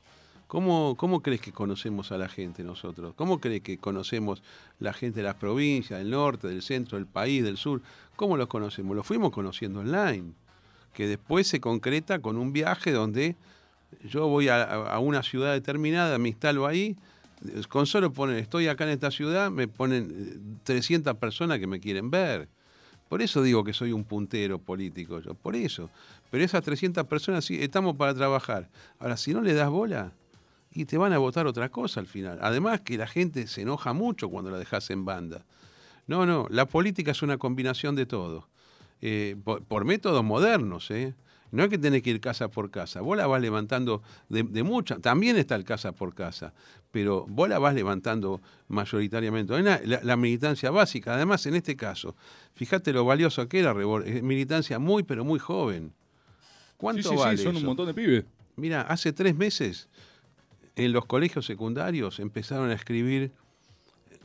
[0.48, 3.14] ¿Cómo, ¿Cómo crees que conocemos a la gente nosotros?
[3.16, 4.42] ¿Cómo crees que conocemos
[4.80, 7.84] la gente de las provincias, del norte, del centro, del país, del sur?
[8.16, 8.96] ¿Cómo los conocemos?
[8.96, 10.34] Los fuimos conociendo online,
[10.94, 13.36] que después se concreta con un viaje donde
[14.04, 16.96] yo voy a, una ciudad determinada, me instalo ahí,
[17.46, 21.68] eh, con solo poner estoy acá en esta ciudad, me ponen eh, 300 personas que
[21.68, 22.48] me quieren ver.
[23.08, 25.90] Por eso digo que soy un puntero político, yo, por eso.
[26.30, 28.70] Pero esas 300 personas sí, estamos para trabajar.
[29.00, 30.14] Ahora, si no le das bola,
[30.72, 32.40] y te van a votar otra cosa al final.
[32.42, 35.44] Además que la gente se enoja mucho cuando la dejas en banda.
[36.08, 38.48] No, no, la política es una combinación de todo.
[39.02, 41.14] Eh, por, por métodos modernos, ¿eh?
[41.52, 43.02] No es que tenés que ir casa por casa.
[43.02, 45.00] Vos la vas levantando de, de mucha.
[45.00, 46.54] También está el casa por casa.
[46.92, 49.60] Pero vos la vas levantando mayoritariamente.
[49.64, 51.16] La, la militancia básica.
[51.16, 52.16] Además, en este caso,
[52.54, 54.08] fíjate lo valioso que era Rebor.
[54.08, 55.92] Es militancia muy, pero muy joven.
[56.78, 57.62] ¿Cuánto sí, sí, vale sí, son eso?
[57.62, 58.26] un montón de pibes.
[58.56, 59.90] Mira, hace tres meses
[60.76, 63.32] en los colegios secundarios empezaron a escribir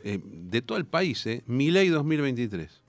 [0.02, 2.82] eh, de todo el país, eh, Mi Ley 2023.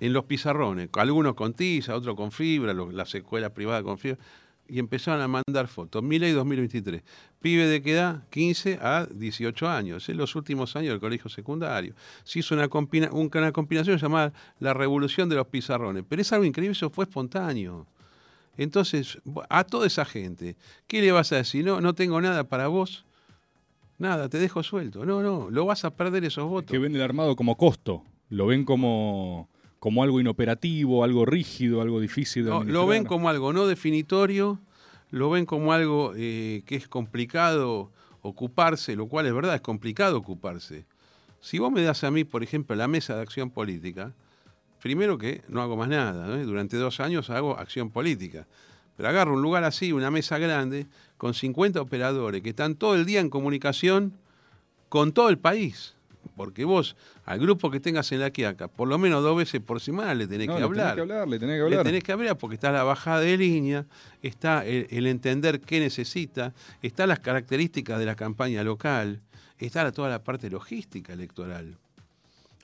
[0.00, 4.18] En los pizarrones, algunos con tiza, otros con fibra, los- las escuelas privadas con fibra,
[4.66, 6.02] y empezaron a mandar fotos.
[6.02, 7.02] Mi Ley 2023.
[7.40, 8.22] Pibe de qué edad?
[8.30, 11.94] 15 a 18 años, en los últimos años del colegio secundario.
[12.24, 16.32] Se hizo una, combina- un- una combinación llamada La Revolución de los Pizarrones, pero es
[16.32, 17.86] algo increíble, eso fue espontáneo.
[18.56, 21.64] Entonces, a toda esa gente, ¿qué le vas a decir?
[21.64, 23.04] No, no tengo nada para vos.
[23.98, 25.04] Nada, te dejo suelto.
[25.04, 26.70] No, no, lo vas a perder esos votos.
[26.70, 28.02] Que ven el armado como costo.
[28.28, 29.48] Lo ven como,
[29.80, 34.60] como algo inoperativo, algo rígido, algo difícil de No, lo ven como algo no definitorio,
[35.10, 37.90] lo ven como algo eh, que es complicado
[38.20, 40.84] ocuparse, lo cual es verdad, es complicado ocuparse.
[41.40, 44.12] Si vos me das a mí, por ejemplo, la mesa de acción política,
[44.82, 46.36] primero que no hago más nada, ¿no?
[46.44, 48.46] durante dos años hago acción política.
[48.98, 53.06] Pero agarro un lugar así, una mesa grande, con 50 operadores que están todo el
[53.06, 54.12] día en comunicación
[54.90, 55.94] con todo el país.
[56.40, 59.78] Porque vos al grupo que tengas en la quiaca, por lo menos dos veces por
[59.78, 60.94] semana le tenés No, que le hablar.
[60.94, 61.82] tenés que hablar, le tenés que Le hablar.
[61.84, 63.84] tenés que hablar porque está la bajada de línea,
[64.22, 69.20] está el, el entender qué necesita, está las características de la campaña local,
[69.58, 71.76] está toda la parte logística electoral.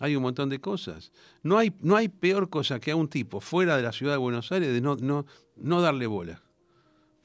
[0.01, 1.13] Hay un montón de cosas.
[1.43, 4.19] No hay, no hay peor cosa que a un tipo fuera de la ciudad de
[4.19, 5.27] Buenos Aires de no, no,
[5.59, 6.41] no darle bola.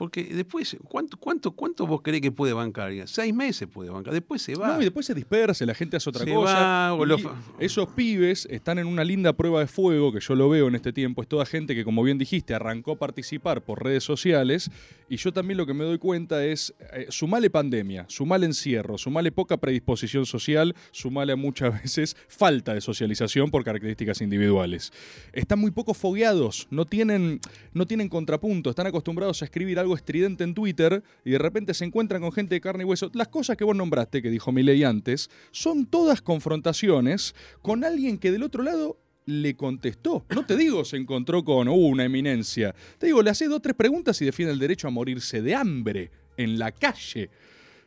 [0.02, 2.92] Porque después, ¿cuánto, cuánto, ¿cuánto vos creés que puede bancar?
[3.06, 4.70] Seis meses puede bancar, después se va.
[4.70, 6.96] No, y después se dispersa, la gente hace otra Se cosa.
[6.96, 10.74] va, esos pibes están en una linda prueba de fuego que yo lo veo en
[10.74, 11.22] este tiempo.
[11.22, 14.72] Es toda gente que, como bien dijiste, arrancó a participar por redes sociales.
[15.08, 19.32] Y yo también lo que me doy cuenta es, eh, sumale pandemia, sumale encierro, sumale
[19.32, 24.92] poca predisposición social, sumale muchas veces falta de socialización por características individuales.
[25.32, 27.40] Están muy poco fogueados, no tienen,
[27.74, 31.86] no tienen contrapunto, están acostumbrados a escribir algo estridente en Twitter y de repente se
[31.86, 33.10] encuentran con gente de carne y hueso.
[33.14, 38.32] Las cosas que vos nombraste, que dijo Milei antes, son todas confrontaciones con alguien que
[38.32, 40.26] del otro lado le contestó.
[40.30, 42.76] No te digo se encontró con una eminencia.
[42.98, 45.56] Te digo, le hace dos o tres preguntas y defiende el derecho a morirse de
[45.56, 47.30] hambre en la calle.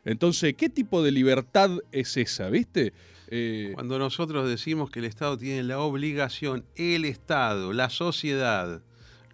[0.05, 2.93] Entonces, ¿qué tipo de libertad es esa, viste?
[3.27, 8.83] Eh, Cuando nosotros decimos que el Estado tiene la obligación, el Estado, la sociedad,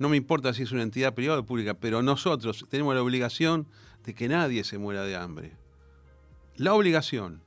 [0.01, 3.67] no me importa si es una entidad privada o pública, pero nosotros tenemos la obligación
[4.03, 5.51] de que nadie se muera de hambre.
[6.55, 7.43] La obligación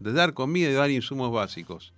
[0.00, 1.92] de dar comida y dar insumos básicos,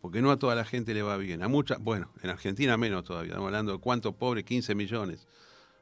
[0.00, 1.42] porque no a toda la gente le va bien.
[1.42, 5.26] A mucha, bueno, en Argentina menos todavía, estamos hablando de cuántos pobres, 15 millones,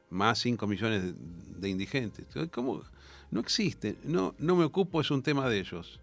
[0.09, 1.13] más 5 millones de,
[1.59, 2.25] de indigentes.
[2.51, 2.81] ¿Cómo?
[3.29, 5.99] No existe, no, no me ocupo, es un tema de ellos.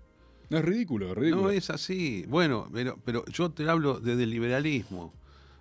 [0.50, 1.42] no es ridículo, es ridículo.
[1.42, 2.24] No es así.
[2.28, 5.12] Bueno, pero, pero yo te hablo desde el liberalismo,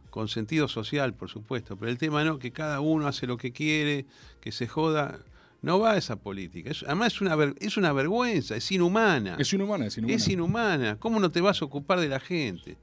[0.10, 1.76] con sentido social, por supuesto.
[1.78, 4.06] Pero el tema no, que cada uno hace lo que quiere,
[4.42, 5.20] que se joda.
[5.62, 6.70] No va esa política.
[6.70, 9.36] Es- además es una, ver- es una vergüenza, es inhumana.
[9.40, 10.16] Es inhumana, es inhumana.
[10.16, 10.96] Es inhumana.
[11.00, 12.78] ¿Cómo no te vas a ocupar de la gente?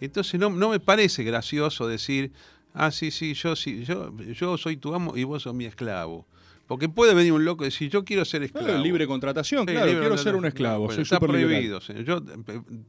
[0.00, 2.32] Entonces no, no me parece gracioso decir,
[2.74, 6.26] ah, sí, sí, yo, sí, yo, yo soy tu amo y vos sos mi esclavo.
[6.66, 8.66] Porque puede venir un loco y decir, yo quiero ser esclavo.
[8.66, 12.04] Claro, libre contratación, Sí, claro, libre quiero ser un esclavo, Bueno, soy está prohibido, señor.
[12.04, 12.20] Yo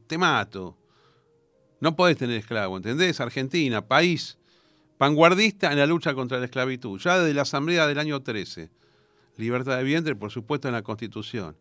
[0.08, 0.76] te mato.
[1.80, 3.20] No podés tener esclavo, ¿entendés?
[3.20, 4.38] Argentina, país
[4.98, 8.68] vanguardista en la lucha contra la esclavitud, ya desde la Asamblea del año 13.
[9.36, 11.56] Libertad de vientre, por supuesto, en la Constitución.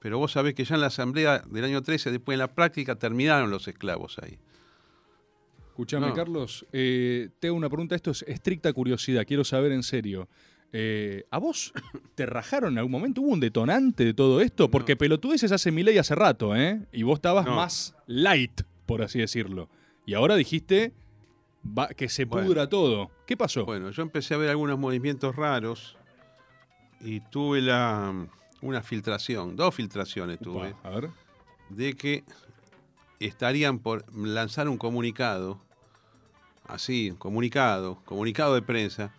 [0.00, 2.94] Pero vos sabés que ya en la Asamblea del año 13, después en la práctica,
[2.96, 4.38] terminaron los esclavos ahí.
[5.68, 6.14] Escuchame, No.
[6.14, 10.28] Carlos, eh, te hago una pregunta, esto es estricta curiosidad, quiero saber en serio.
[10.72, 11.72] Eh, ¿A vos
[12.14, 13.20] te rajaron en algún momento?
[13.20, 14.70] ¿Hubo un detonante de todo esto?
[14.70, 16.80] Porque pelotudeces hace mi ley hace rato, ¿eh?
[16.92, 17.54] Y vos estabas No.
[17.56, 19.68] más light, por así decirlo.
[20.06, 20.94] Y ahora dijiste
[21.62, 22.46] va- que se Bueno.
[22.48, 23.10] pudra todo.
[23.26, 23.66] ¿Qué pasó?
[23.66, 25.96] Bueno, yo empecé a ver algunos movimientos raros
[27.00, 28.26] y tuve la,
[28.62, 30.70] una filtración, dos filtraciones tuve.
[30.72, 31.10] Upa, a ver.
[31.68, 32.24] de que
[33.20, 35.60] estarían por lanzar un comunicado,
[36.66, 39.12] así, comunicado, comunicado de prensa,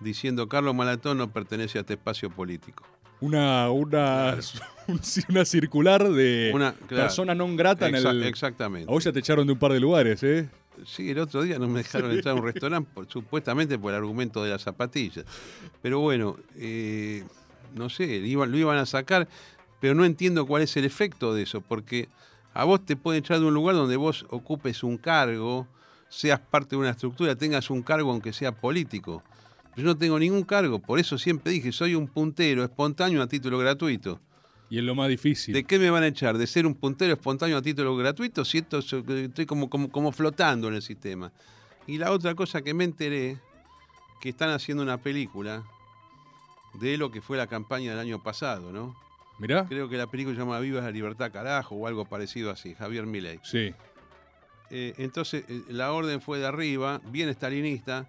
[0.00, 2.84] diciendo Carlos Malatón no pertenece a este espacio político.
[3.24, 4.36] Una, una,
[5.30, 7.04] una circular de Una- claro.
[7.08, 8.22] persona non grata en Exa- el...
[8.24, 8.84] Exactamente.
[8.90, 10.48] A vos ya te echaron de un par de lugares, ¿eh?
[10.84, 13.96] Sí, el otro día no me dejaron entrar a un restaurante, por- supuestamente por el
[13.98, 15.24] argumento de las zapatillas.
[15.80, 17.24] Pero bueno, eh,
[17.74, 19.26] no sé, lo iban, lo iban a sacar,
[19.80, 22.08] pero no entiendo cuál es el efecto de eso, porque
[22.52, 25.66] a vos te pueden echar de un lugar donde vos ocupes un cargo,
[26.10, 29.22] seas parte de una estructura, tengas un cargo aunque sea político.
[29.76, 33.58] Yo no tengo ningún cargo, por eso siempre dije, soy un puntero espontáneo a título
[33.58, 34.20] gratuito.
[34.70, 35.52] Y es lo más difícil.
[35.54, 36.38] ¿De qué me van a echar?
[36.38, 38.44] ¿De ser un puntero espontáneo a título gratuito?
[38.44, 41.32] Si esto so- estoy como, como, como flotando en el sistema.
[41.86, 43.38] Y la otra cosa que me enteré,
[44.20, 45.64] que están haciendo una película
[46.80, 48.96] de lo que fue la campaña del año pasado, ¿no?
[49.38, 49.66] Mirá.
[49.66, 53.04] Creo que la película se llama Viva la Libertad Carajo o algo parecido así, Javier
[53.06, 53.38] Milei.
[53.42, 53.74] Sí.
[54.70, 58.08] Eh, entonces, eh, la orden fue de arriba, bien estalinista.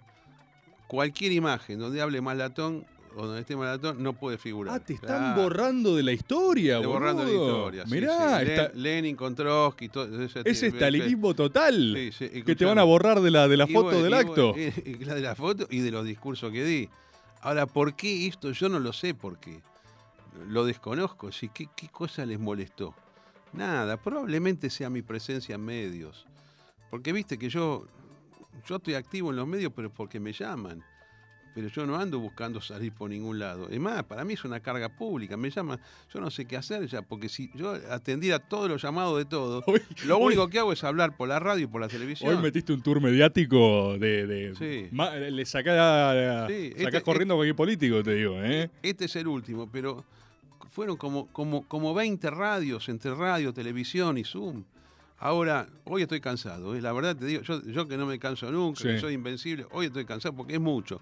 [0.88, 2.86] Cualquier imagen donde hable Malatón
[3.18, 4.76] o donde esté Malatón no puede figurar.
[4.76, 5.42] Ah, te están Claro.
[5.44, 7.56] borrando de la historia, Te borrando la boludo.
[7.72, 7.84] historia.
[7.88, 8.40] Mirá,
[8.72, 8.78] sí.
[8.78, 11.96] Lenin con Trotsky, todo ese es estalinismo total.
[12.12, 14.16] Sí, que te van a borrar de la, de la Y foto bueno, del y
[14.16, 14.52] acto.
[14.54, 16.90] bueno, y- y la de la foto y de los discursos que di.
[17.42, 18.52] Ahora, ¿por qué esto?
[18.52, 19.62] Yo no lo sé por qué.
[20.50, 21.32] Lo desconozco.
[21.32, 22.94] Sí, ¿qué, ¿Qué cosa les molestó?
[23.54, 26.26] Nada, probablemente sea mi presencia en medios.
[26.90, 27.86] Porque viste que yo,
[28.68, 30.84] yo estoy activo en los medios, pero porque me llaman.
[31.54, 33.70] Pero yo no ando buscando salir por ningún lado.
[33.70, 35.38] Es más, para mí es una carga pública.
[35.38, 35.80] Me llaman,
[36.14, 39.64] yo no sé qué hacer ya, porque si yo atendiera todos los llamados de todos,
[39.66, 42.30] Hoy- lo hoy- único que hago es hablar por la radio y por la televisión.
[42.36, 44.28] Hoy metiste un tour mediático de.
[44.28, 44.90] de- Sí.
[44.92, 48.70] ma- le sacás, Sí, sacás este- corriendo a cualquier político, te digo, ¿eh?
[48.84, 50.04] Este es el último, pero
[50.72, 54.66] fueron como, como, como 20 radios entre radio, televisión y Zoom.
[55.18, 56.82] Ahora, hoy estoy cansado, ¿eh?
[56.82, 58.88] la verdad te digo, yo, yo que no me canso nunca, Sí.
[58.90, 61.00] que soy invencible, hoy estoy cansado porque es mucho.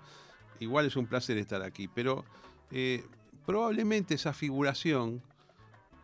[0.59, 2.23] Igual es un placer estar aquí, pero
[2.71, 3.03] eh,
[3.45, 5.21] probablemente esa figuración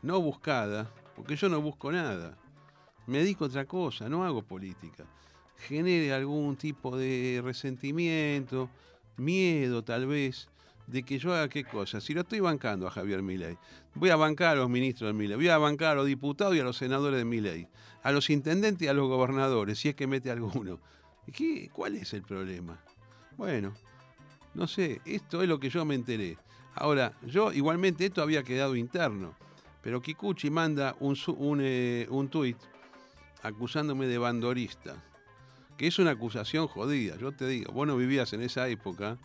[0.01, 2.35] no buscada, porque yo no busco nada,
[3.05, 5.05] me dedico a otra cosa, no hago política,
[5.67, 8.69] genere algún tipo de resentimiento,
[9.17, 10.49] miedo tal vez,
[10.89, 12.01] de que yo haga qué cosa.
[12.01, 13.57] Si lo estoy bancando a Javier Milei,
[13.95, 16.59] voy a bancar a los ministros de Milei, voy a bancar a los diputados y
[16.59, 17.67] a los senadores de Milei,
[18.01, 20.79] a los intendentes y a los gobernadores, si es que mete alguno.
[21.31, 22.79] ¿Qué, ¿Cuál es el problema?
[23.37, 23.73] Bueno,
[24.55, 26.37] no sé, esto es lo que yo me enteré.
[26.73, 29.35] Ahora, yo igualmente esto había quedado interno,
[29.81, 32.57] pero Kikuchi manda un, un, eh, un tuit
[33.43, 34.95] acusándome de bandorista,
[35.77, 37.15] que es una acusación jodida.
[37.17, 39.17] Yo te digo, vos no vivías en esa época,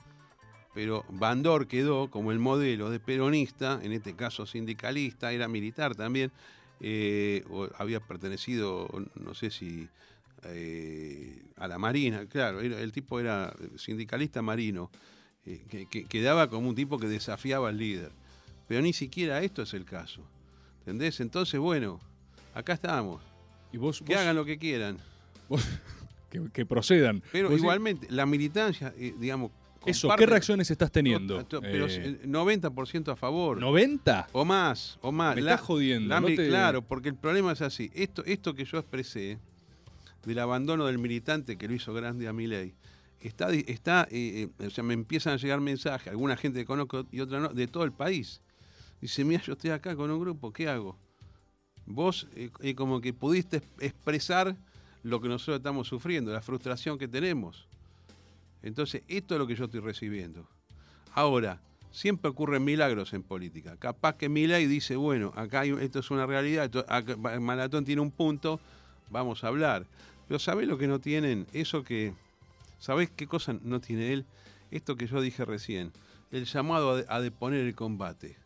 [0.75, 6.33] pero Bandor quedó como el modelo de peronista, en este caso sindicalista, era militar también,
[6.81, 9.89] eh, o había pertenecido, no sé si
[10.47, 14.91] eh, a la Marina, claro, era- el tipo era sindicalista marino,
[15.47, 18.11] eh, que, que- quedaba como un tipo que desafiaba al líder.
[18.69, 20.23] Pero ni siquiera esto es el caso.
[20.81, 21.21] ¿Entendés?
[21.21, 21.99] Entonces, bueno,
[22.55, 23.23] acá estamos.
[23.73, 24.99] Y vos, Que vos- hagan lo que quieran.
[25.49, 25.65] vos-
[26.31, 27.23] que, que procedan.
[27.33, 29.51] Pero igualmente, la militancia, eh, digamos.
[29.87, 31.45] Eso, ¿qué reacciones estás teniendo?
[31.45, 33.59] To- Pero Eh, eh, 90% a favor.
[33.61, 34.27] ¿90?
[34.33, 35.35] O más, o más.
[35.37, 37.91] Me La- estás jodiendo, la no mi- te- Claro, porque el problema es así.
[37.95, 39.39] Esto, esto que yo expresé,
[40.25, 42.75] del abandono del militante que lo hizo grande a Milei,
[43.21, 46.65] está, di- está eh, eh, o sea, me empiezan a llegar mensajes, alguna gente que
[46.67, 48.41] conozco y otra no, de todo el país.
[49.01, 50.97] Dice, mira, yo estoy acá con un grupo, ¿qué hago?
[51.87, 54.57] Vos eh, eh, como que pudiste es- expresar
[55.03, 57.69] lo que nosotros estamos sufriendo, la frustración que tenemos.
[58.65, 60.49] Entonces, esto es lo que yo estoy recibiendo.
[61.13, 61.61] Ahora,
[61.93, 63.77] siempre ocurren milagros en política.
[63.77, 66.85] Capaz que Milei dice, bueno, acá esto es una realidad, esto-
[67.41, 68.59] Malatón tiene un punto,
[69.11, 69.87] vamos a hablar.
[70.27, 71.47] Pero ¿sabés lo que no tienen?
[71.53, 72.15] Eso que...
[72.81, 74.25] ¿Sabés qué cosa no tiene él?
[74.71, 75.93] Esto que yo dije recién,
[76.33, 78.37] el llamado a, de- a deponer el combate.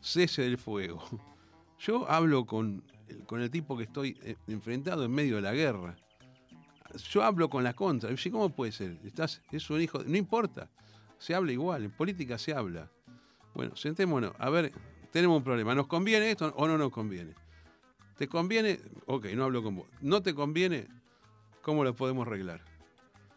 [0.00, 1.02] Cese del fuego.
[1.80, 5.52] Yo hablo con el, con el tipo que estoy eh, enfrentado en medio de la
[5.54, 5.96] guerra.
[7.10, 8.10] Yo hablo con la contra.
[8.30, 8.98] ¿Cómo puede ser?
[9.04, 9.98] Estás, es un hijo.
[9.98, 10.10] de-".
[10.10, 10.70] No importa.
[11.18, 11.84] Se habla igual.
[11.84, 12.90] En política se habla.
[13.54, 14.32] Bueno, sentémonos.
[14.38, 14.72] A ver,
[15.10, 15.74] tenemos un problema.
[15.74, 17.34] ¿Nos conviene esto o no nos conviene?
[18.16, 18.78] ¿Te conviene?
[19.06, 19.86] Ok, no hablo con vos.
[20.00, 20.86] ¿No te conviene?
[21.62, 22.62] ¿Cómo lo podemos arreglar?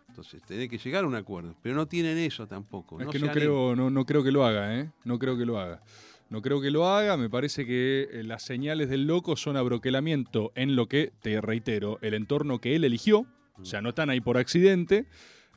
[0.10, 1.56] Entonces, tenés que llegar a un acuerdo.
[1.62, 3.00] Pero no tienen eso tampoco.
[3.00, 4.92] Es no que no creo, no, no creo que lo haga, ¿eh?
[5.04, 5.82] No creo que lo haga.
[6.30, 7.18] No creo que lo haga.
[7.18, 11.98] Me parece que eh, las señales del loco son abroquelamiento en lo que, te reitero,
[12.02, 13.26] el entorno que él eligió.
[13.60, 15.06] O sea, no están ahí por accidente.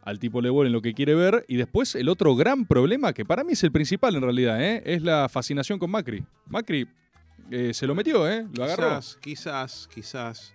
[0.02, 1.44] Al tipo le vuelven lo que quiere ver.
[1.48, 4.82] Y después el otro gran problema, que para mí es el principal en realidad, ¿eh?
[4.87, 6.24] es la fascinación con Macri.
[6.46, 6.87] Macri
[7.50, 8.46] eh, se lo metió, ¿eh?
[8.56, 8.88] Lo agarró.
[8.88, 10.54] Quizás, quizás, quizás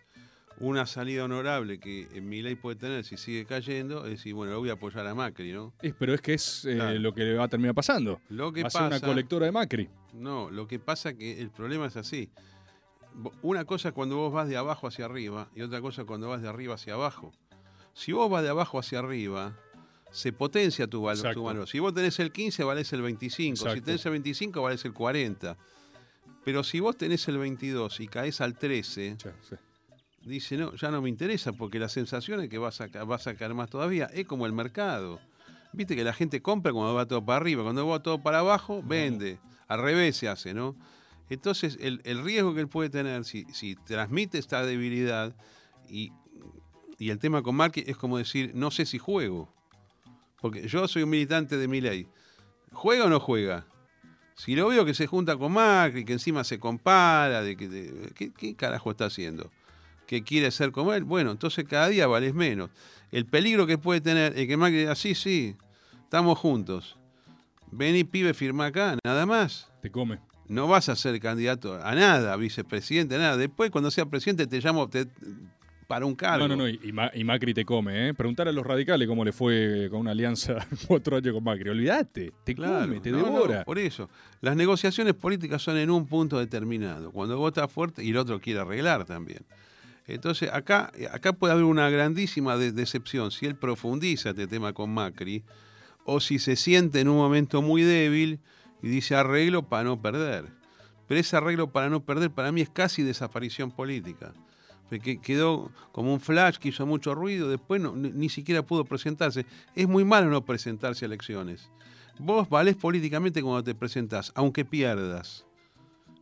[0.60, 4.60] una salida honorable que mi ley puede tener si sigue cayendo es decir, bueno, lo
[4.60, 5.74] voy a apoyar a Macri, ¿no?
[5.82, 7.00] Es- pero es que es eh, Claro.
[7.00, 8.22] lo que le va a terminar pasando.
[8.30, 9.90] Lo que va a ser una colectora de Macri.
[10.14, 12.30] No, lo que pasa que el problema es así.
[13.42, 16.30] Una cosa es cuando vos vas de abajo hacia arriba y otra cosa es cuando
[16.30, 17.32] vas de arriba hacia abajo.
[17.94, 19.56] Si vos vas de abajo hacia arriba,
[20.12, 21.68] se potencia tu, valor.
[21.68, 23.74] Si vos tenés el 15, valés el 25.
[23.74, 25.58] Si tenés el 25, valés el 40.
[26.44, 29.56] Pero si vos tenés el 22 y caes al 13, Sí, sí.
[30.24, 33.36] dice, no, ya no me interesa porque la sensación es que vas a, vas a
[33.36, 34.06] caer más todavía.
[34.14, 35.20] Es como el mercado.
[35.74, 38.82] Viste que la gente compra cuando va todo para arriba, cuando va todo para abajo,
[38.84, 39.40] vende.
[39.68, 40.76] Al revés se hace, ¿no?
[41.32, 45.34] Entonces, el, el riesgo que él puede tener si, si transmite esta debilidad
[45.88, 46.12] y,
[47.00, 49.48] y el tema con Marque es como decir, no sé si juego.
[50.42, 52.06] Porque yo soy un militante de mi ley.
[52.74, 53.66] ¿Juega o no juega?
[54.36, 58.56] Si lo veo que se junta con Macri, que encima se compara, de ¿qué, qué
[58.56, 59.50] carajo está haciendo?
[60.08, 62.72] Que quiere ser como él, bueno, entonces cada día vales menos.
[63.10, 65.56] El peligro que puede tener es que Macri diga, sí, sí,
[66.04, 66.98] estamos juntos.
[67.72, 69.72] Vení, pibe, firma acá, nada más.
[69.82, 70.20] Te come.
[70.52, 73.38] No vas a ser candidato a nada, vicepresidente, nada.
[73.38, 75.08] Después, cuando sea presidente, te llamo te-
[75.88, 76.48] para un cargo.
[76.48, 78.14] No, no, no, y, y Ma- y Macri te come, ¿eh?
[78.14, 80.56] Preguntar a los radicales cómo le fue con una alianza
[80.88, 81.70] cuatro años con Macri.
[81.70, 83.64] Olvídate, te Claro, come, te no, no, devora.
[83.64, 84.10] por eso.
[84.42, 87.12] Las negociaciones políticas son en un punto determinado.
[87.12, 89.40] Cuando estás fuerte y el otro quiere arreglar también.
[90.08, 94.94] Entonces, acá, acá puede haber una grandísima de- decepción si él profundiza este tema con
[94.94, 95.44] Macri
[96.04, 98.40] o si se siente en un momento muy débil
[98.82, 100.46] y dice arreglo para no perder.
[101.08, 104.34] Pero ese arreglo para no perder para mí es casi desaparición política.
[104.90, 108.84] Porque quedó como un flash que hizo mucho ruido, después no- ni, ni siquiera pudo
[108.86, 109.46] presentarse.
[109.76, 111.70] Es muy malo no presentarse a elecciones.
[112.20, 115.46] Vos valés políticamente cuando te presentás, aunque pierdas.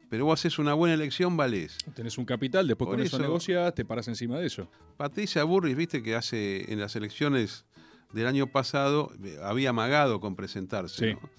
[0.10, 1.78] pero vos haces una buena elección, valés.
[1.94, 4.68] Tenés un capital, después Por con eso, eso- negociás, te paras encima de eso.
[4.98, 7.64] Patricia Burris, viste que hace en las elecciones
[8.12, 11.10] del año pasado eh, había amagado con presentarse.
[11.10, 11.14] Sí.
[11.14, 11.30] ¿no?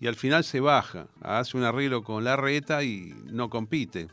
[0.00, 4.08] Y al final se baja, hace un arreglo con la reta y no compite.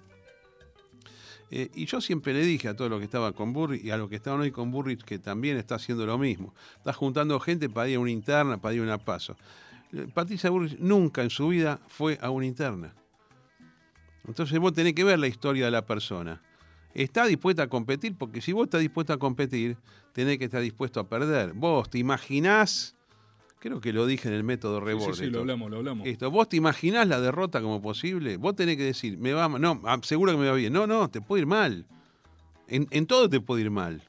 [1.51, 3.97] Eh, y yo siempre le dije a todos los que estaban con Burris y a
[3.97, 6.53] los que estaban hoy con Burris que también está haciendo lo mismo.
[6.77, 9.35] Está juntando gente para ir a una interna, para ir a una paso.
[9.93, 12.93] Eh, Patricia Burris nunca en su vida fue a una interna.
[14.27, 16.41] Entonces vos tenés que ver la historia de la persona.
[16.95, 18.15] ¿Está dispuesta a competir?
[18.17, 19.77] Porque si vos estás dispuesto a competir,
[20.13, 21.53] tenés que estar dispuesto a perder.
[21.53, 22.95] Vos te imaginás,
[23.65, 25.15] creo que lo dije en el método Sí, Rebord.
[25.15, 26.05] sí, sí, lo hablamos, lo hablamos.
[26.05, 28.37] Esto, ¿vos te imaginás la derrota como posible?
[28.37, 30.71] Vos tenés que decir, me va no, ah, seguro que me va bien.
[30.71, 31.83] No, no, te puede ir mal.
[32.67, 34.03] En, en todo te puede ir mal.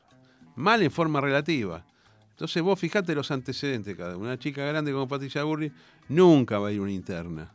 [0.57, 1.87] Mal en forma relativa.
[2.33, 4.27] Entonces vos fijate los antecedentes de cada uno.
[4.27, 5.73] Una chica grande como Patricia Burri
[6.11, 7.51] nunca va a ir una interna.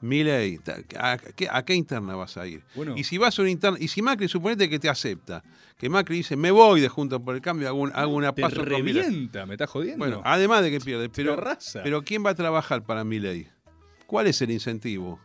[0.00, 0.58] Milei,
[0.98, 2.62] ¿a qué, a qué interna vas a ir?
[2.74, 2.94] Bueno.
[2.96, 5.42] Y si vas a una interna, y si Macri suponete que te acepta,
[5.76, 8.42] que Macri dice, me voy de Juntos por el Cambio, hago, un- hago una Te
[8.42, 9.02] paso con Milei".
[9.04, 9.98] revienta, me estás jodiendo.
[10.04, 11.36] Bueno, además de que pierde, pero,
[11.82, 13.48] pero ¿quién va a trabajar para mi ley?
[14.06, 15.20] ¿Cuál es el incentivo?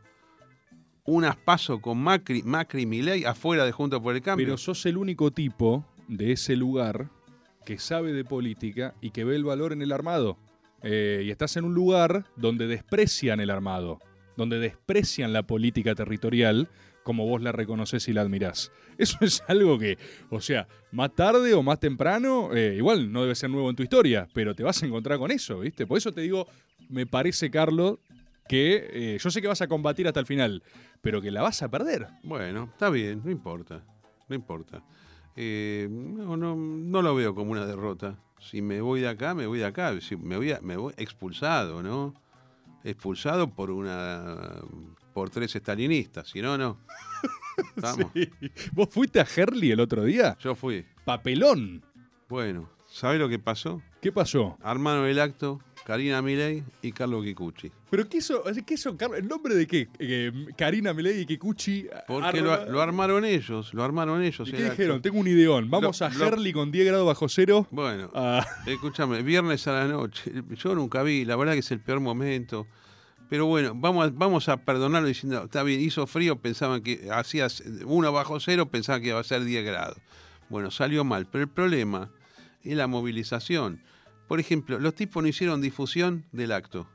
[1.06, 4.46] ¿Unas paso con Macri, Macri y Milei afuera de Juntos por el Cambio?
[4.46, 7.10] Pero sos el único tipo de ese lugar
[7.66, 10.38] que sabe de política y que ve el valor en el armado.
[10.82, 14.00] Eh, y estás en un lugar donde desprecian el armado,
[14.38, 16.70] donde desprecian la política territorial
[17.04, 18.72] como vos la reconoces y la admirás.
[18.98, 19.98] Eso es algo que,
[20.30, 23.84] o sea, más tarde o más temprano, eh, igual no debe ser nuevo en tu
[23.84, 25.86] historia, pero te vas a encontrar con eso, ¿viste?
[25.86, 26.48] Por eso te digo,
[26.90, 28.00] me parece, Carlos,
[28.48, 30.64] que eh, yo sé que vas a combatir hasta el final,
[31.02, 32.08] pero que la vas a perder.
[32.24, 33.84] Bueno, está bien, no importa,
[34.30, 34.84] no importa.
[35.36, 38.18] Eh, no, no, no lo veo como una derrota.
[38.40, 40.00] Si me voy de acá, me voy de acá.
[40.02, 42.14] Si me voy, a- me voy expulsado, ¿no?
[42.84, 44.62] Expulsado por una
[45.14, 46.80] por tres estalinistas, si no, no.
[47.76, 48.12] Vamos.
[48.14, 48.30] Sí.
[48.72, 50.36] ¿Vos fuiste a Herley el otro día?
[50.40, 50.86] Yo fui.
[51.06, 51.84] Papelón.
[52.28, 53.82] Bueno, ¿sabés lo que pasó?
[54.02, 54.58] ¿Qué pasó?
[54.62, 57.70] Armaron el acto Karina Milei y Carlos Kikuchi.
[57.90, 59.20] ¿Pero qué eso, qué eso Carlos?
[59.20, 59.90] ¿El nombre de qué?
[60.00, 61.88] Eh, Karina Milei y Kikuchi.
[62.08, 64.48] Porque arma- lo, lo armaron ellos, lo armaron ellos.
[64.48, 65.02] ¿Y el qué dijeron?
[65.02, 65.70] Tengo un ideón.
[65.70, 67.68] Vamos Lo- a lo- Herley con 10 grados bajo cero.
[67.72, 70.32] Bueno, Ah, escúchame, viernes a la noche.
[70.56, 72.66] Yo nunca vi, la verdad que es el peor momento.
[73.30, 77.48] Pero bueno, vamos a, vamos a perdonarlo diciendo, está bien, hizo frío, pensaban que hacía
[77.86, 79.98] uno bajo cero, pensaban que iba a ser 10 grados.
[80.50, 82.12] Bueno, salió mal, pero el problema
[82.64, 83.82] es la movilización.
[84.28, 86.88] Por ejemplo, los tipos no hicieron difusión del acto.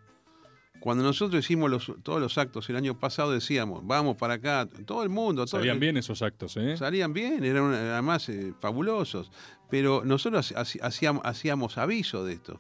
[0.81, 5.03] Cuando nosotros hicimos los- todos los actos el año pasado, decíamos, vamos para acá, todo
[5.03, 5.45] el mundo.
[5.45, 6.77] todo salían el- bien esos actos, ¿eh?
[6.77, 9.31] Salían bien, eran además eh, fabulosos.
[9.69, 12.59] Pero nosotros hacíamos, hacíamos aviso de esto.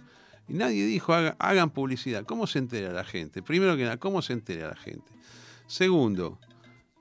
[0.48, 2.24] Y nadie dijo, "Haga- hagan publicidad.
[2.24, 3.42] ¿Cómo se entera la gente?
[3.42, 5.12] Primero que nada, ¿cómo se entera la gente?
[5.68, 6.38] Segundo,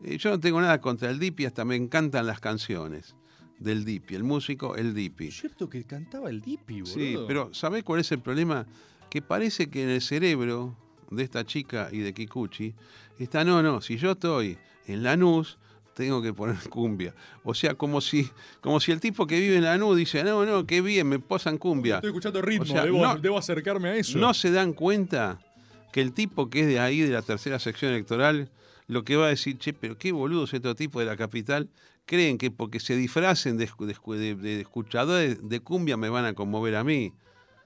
[0.04, 3.16] eh, yo no tengo nada contra el Dipi, hasta me encantan las canciones
[3.60, 5.28] del Dipi, el músico, el Dipi.
[5.28, 6.94] Es cierto que cantaba el Dipi, boludo.
[6.96, 8.66] Sí, pero ¿sabés cuál es el problema?
[9.10, 10.76] Que parece que en el cerebro
[11.10, 12.74] de esta chica y de Kikuchi
[13.18, 15.58] está, no, no, si yo estoy en Lanús,
[15.96, 17.16] tengo que poner cumbia.
[17.44, 18.30] O sea, como si,
[18.62, 21.58] como si el tipo que vive en Lanús dice, no, no, qué bien, me posan
[21.58, 21.96] cumbia.
[21.96, 24.18] Estoy escuchando ritmo, O sea, debo, no- debo acercarme a eso.
[24.20, 25.40] ¿No se dan cuenta
[25.92, 28.52] que el tipo que es de ahí, de la tercera sección electoral,
[28.88, 31.70] lo que va a decir, che, pero qué boludos estos tipos de la capital,
[32.08, 36.10] creen que porque se disfracen de, escu- de escu- de- de escuchadores de cumbia me
[36.10, 37.14] van a conmover a mí?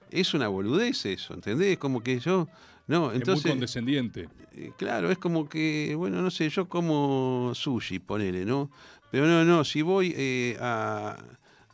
[0.09, 1.77] Es una boludez eso, ¿entendés?
[1.77, 2.49] Como que yo...
[2.87, 3.49] No, es muy entonces...
[3.51, 4.27] condescendiente.
[4.53, 8.69] Eh, Claro, es como que, bueno, no sé, yo como sushi, ponele, ¿no?
[9.11, 11.15] Pero no, no, si voy eh, a,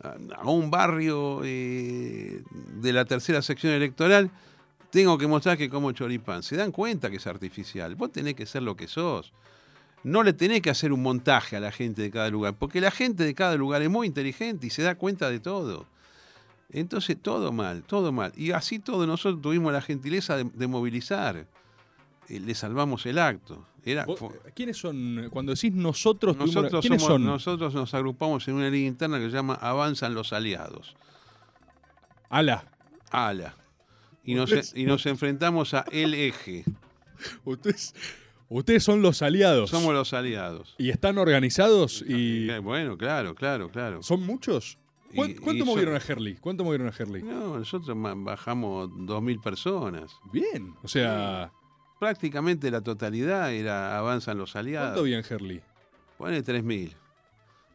[0.04, 2.44] a- a un barrio eh,
[2.82, 4.30] de la tercera sección electoral,
[4.92, 6.44] tengo que mostrar que como choripán.
[6.44, 7.96] Se dan cuenta que es artificial.
[7.96, 9.34] Vos tenés que ser lo que sos.
[10.04, 12.92] No le tenés que hacer un montaje a la gente de cada lugar, porque la
[12.92, 15.86] gente de cada lugar es muy inteligente y se da cuenta de todo.
[16.70, 18.32] Entonces, todo mal, todo mal.
[18.36, 21.48] Y así todos nosotros tuvimos la gentileza de, de movilizar.
[22.30, 23.66] Eh, le salvamos el acto.
[23.86, 25.30] Era, fue- ¿Quiénes son?
[25.32, 27.26] Cuando decís nosotros, tuvimos nosotros, ¿quiénes somos- son?
[27.26, 30.96] nosotros nos agrupamos en una línea interna que se llama Avanzan los Aliados.
[32.30, 32.66] Ala.
[33.12, 33.56] ALA.
[34.26, 36.66] Y nos, y nos enfrentamos a El Eje.
[37.46, 37.96] Ustedes,
[38.50, 39.70] ustedes son los aliados.
[39.70, 40.76] Somos los aliados.
[40.78, 42.04] ¿Y están organizados?
[42.08, 44.02] y Eh, Bueno, claro, claro, claro.
[44.04, 44.78] ¿Son muchos?
[45.16, 46.36] ¿Cuán- Y- ¿Cuánto movieron a Herley?
[46.36, 47.24] ¿Cuánto movieron a Herley?
[47.24, 50.12] No, nosotros bajamos 2.000 personas.
[50.32, 50.74] Bien.
[50.84, 51.52] O sea,
[52.00, 55.00] Prácticamente la totalidad era Avanzan los ¿cuánto Aliados.
[55.00, 55.62] había en Herley?
[56.20, 56.94] Pone 3.000.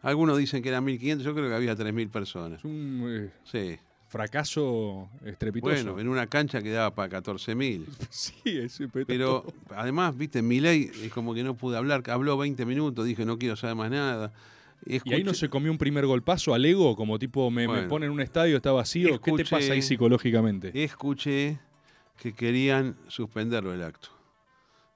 [0.00, 2.62] Algunos dicen que eran 1.500, yo creo que había 3.000 personas.
[2.64, 3.78] Un, eh, Sí.
[4.12, 5.72] Fracaso estrepitoso.
[5.74, 7.86] Bueno, en una cancha que daba para 14.000.
[8.10, 9.44] sí, es, pero,
[9.74, 13.56] además, viste, Milei es como que no pude hablar, habló 20 minutos, dije no quiero
[13.56, 14.30] saber más nada.
[14.86, 17.84] y ahí no Escuché- se comió un primer golpazo al ego, como tipo me, me
[17.84, 19.20] pone en un estadio, está vacío.
[19.20, 20.70] ¿Qué te Escuché- pasa ahí psicológicamente?
[20.84, 21.58] Escuché
[22.18, 24.10] que querían suspenderlo el acto,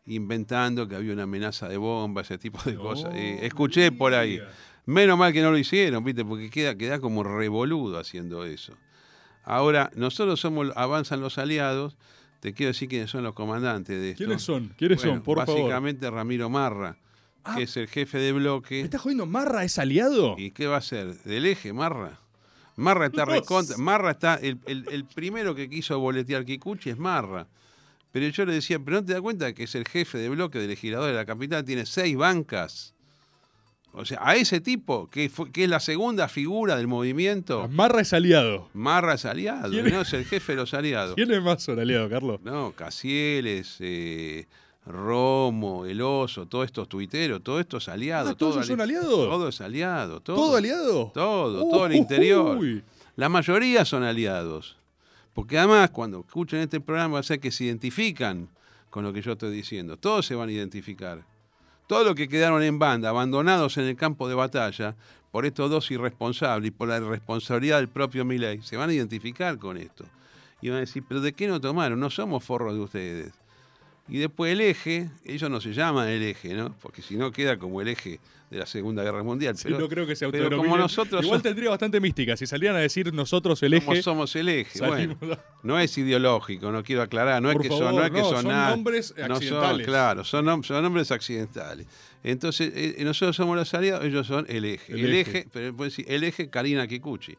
[0.06, 3.12] inventando que había una amenaza de bomba, ese tipo de cosas.
[3.14, 4.40] Eh, escuché por ahí.
[4.84, 6.24] Menos mal que no lo hicieron, ¿viste?
[6.24, 8.74] Porque queda, queda como revoludo haciendo eso.
[9.46, 11.96] Ahora, nosotros somos, avanzan los aliados,
[12.40, 14.24] te quiero decir quiénes son los comandantes de esto.
[14.24, 14.74] ¿Quiénes son?
[14.76, 15.22] ¿Quiénes Bueno, son?
[15.22, 15.60] Por favor.
[15.62, 16.98] Básicamente Ramiro Marra,
[17.54, 18.74] que es el jefe de bloque.
[18.74, 19.24] ¿Me estás jodiendo?
[19.24, 20.34] ¿Marra es aliado?
[20.36, 21.14] ¿Y qué va a ser?
[21.22, 22.18] ¿Del eje, Marra?
[22.74, 23.76] Marra está recontra.
[23.78, 24.34] Marra está.
[24.34, 27.46] El, el- el primero que quiso boletear Kikuchi es Marra.
[28.12, 30.58] Pero yo le decía, ¿pero no te das cuenta que es el jefe de bloque
[30.58, 31.64] del legislador de la capital?
[31.64, 32.94] Tiene seis bancas.
[33.98, 38.02] O sea, a ese tipo, que, fue- que es la segunda figura del movimiento, Marra
[38.02, 38.68] es aliado.
[38.74, 39.68] Marra es aliado.
[39.70, 40.00] ¿no?
[40.02, 41.14] Es el jefe de los aliados.
[41.14, 42.40] ¿Quién es más son aliado, Carlos?
[42.44, 44.46] No, Casieles, eh,
[44.84, 48.32] Romo, El Oso, todos estos tuiteros, todos estos aliados.
[48.32, 49.10] Ah, ¿todos todo son ali- aliados?
[49.30, 50.20] Todo es aliado.
[50.20, 51.10] Todo, ¿Todo aliado?
[51.14, 51.98] Todo, todo el Uy.
[51.98, 52.58] interior.
[53.16, 54.76] La mayoría son aliados.
[55.32, 58.48] Porque además, cuando escuchen este programa, va a ser que se identifican
[58.90, 59.96] con lo que yo estoy diciendo.
[59.96, 61.24] Todos se van a identificar.
[61.86, 64.96] Todos los que quedaron en banda, abandonados en el campo de batalla,
[65.30, 69.58] por estos dos irresponsables y por la irresponsabilidad del propio Milei, se van a identificar
[69.58, 70.04] con esto.
[70.60, 72.00] Y van a decir, ¿pero de qué no tomaron?
[72.00, 73.32] No somos forros de ustedes.
[74.08, 76.74] Y después el eje, ellos no se llaman el eje, ¿no?
[76.80, 78.18] Porque si no queda como el eje
[78.50, 79.56] de la Segunda Guerra Mundial.
[79.56, 80.70] Sí, pero, no creo que se pero autodenominen.
[80.70, 82.36] como nosotros Igual tendría bastante mística.
[82.36, 84.02] Si salieran a decir nosotros el como eje.
[84.02, 84.86] somos el eje.
[84.86, 88.04] Bueno, a- no es ideológico, no quiero aclarar, no Por es que favor, son, no
[88.04, 89.86] es que no, son, son nada- nombres no son, accidentales.
[89.86, 91.86] claro, son, nom- son nombres accidentales.
[92.22, 94.92] Entonces, eh, nosotros somos los aliados, ellos son el eje.
[94.92, 95.38] El El, eje.
[95.38, 97.36] eje, pero pueden decir, el eje Karina Kikuchi.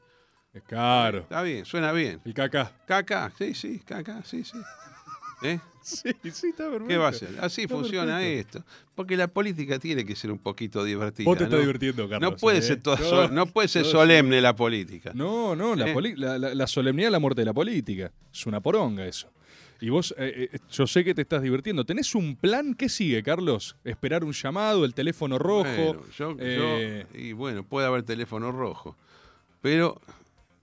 [0.66, 1.20] Claro.
[1.20, 2.20] Está bien, suena bien.
[2.26, 2.72] El caca.
[2.88, 4.58] Caca, sí, sí, caca, sí, sí.
[5.43, 5.60] ¿Eh?
[5.88, 6.88] Sí, sí, está perfecto.
[6.88, 7.30] ¿Qué va a ser?
[7.40, 8.58] Así Está funciona perfecto.
[8.60, 8.70] esto.
[8.94, 11.24] Porque la política tiene que ser un poquito divertida.
[11.26, 11.62] Vos te estás ¿no?
[11.62, 12.32] divirtiendo, Carlos.
[12.32, 12.62] No puede ¿eh?
[12.62, 15.12] ser todo No, no puede ser no, solemne la política.
[15.14, 16.14] No, no, la, ¿Eh?
[16.18, 18.12] la- la- la solemnidad de la muerte de la política.
[18.34, 19.30] Es una poronga eso.
[19.80, 21.86] Y vos, eh, eh, yo sé que te estás divirtiendo.
[21.86, 22.74] ¿Tenés un plan?
[22.74, 23.76] ¿Qué sigue, Carlos?
[23.86, 25.64] ¿Esperar un llamado, el teléfono rojo?
[25.64, 28.98] Bueno, yo, yo- y bueno, puede haber teléfono rojo.
[29.62, 30.02] Pero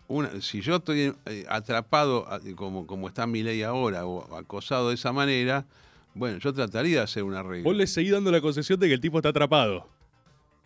[0.09, 2.27] una, si yo estoy eh, atrapado
[2.57, 5.67] como, como está mi ley ahora o acosado de esa manera,
[6.15, 7.65] bueno, yo trataría de hacer un arreglo.
[7.65, 9.89] Vos le seguís dando la concesión de que el tipo está atrapado.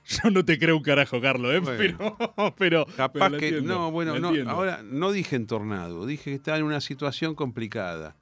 [0.08, 1.58] Yo no te creo un carajo, Carlos, ¿eh?
[1.58, 2.16] Bueno.
[2.36, 2.86] pero, pero.
[2.96, 6.56] Capaz pero que entiendo, no, bueno, no, ahora no dije en tornado, dije que está
[6.56, 8.16] en una situación complicada.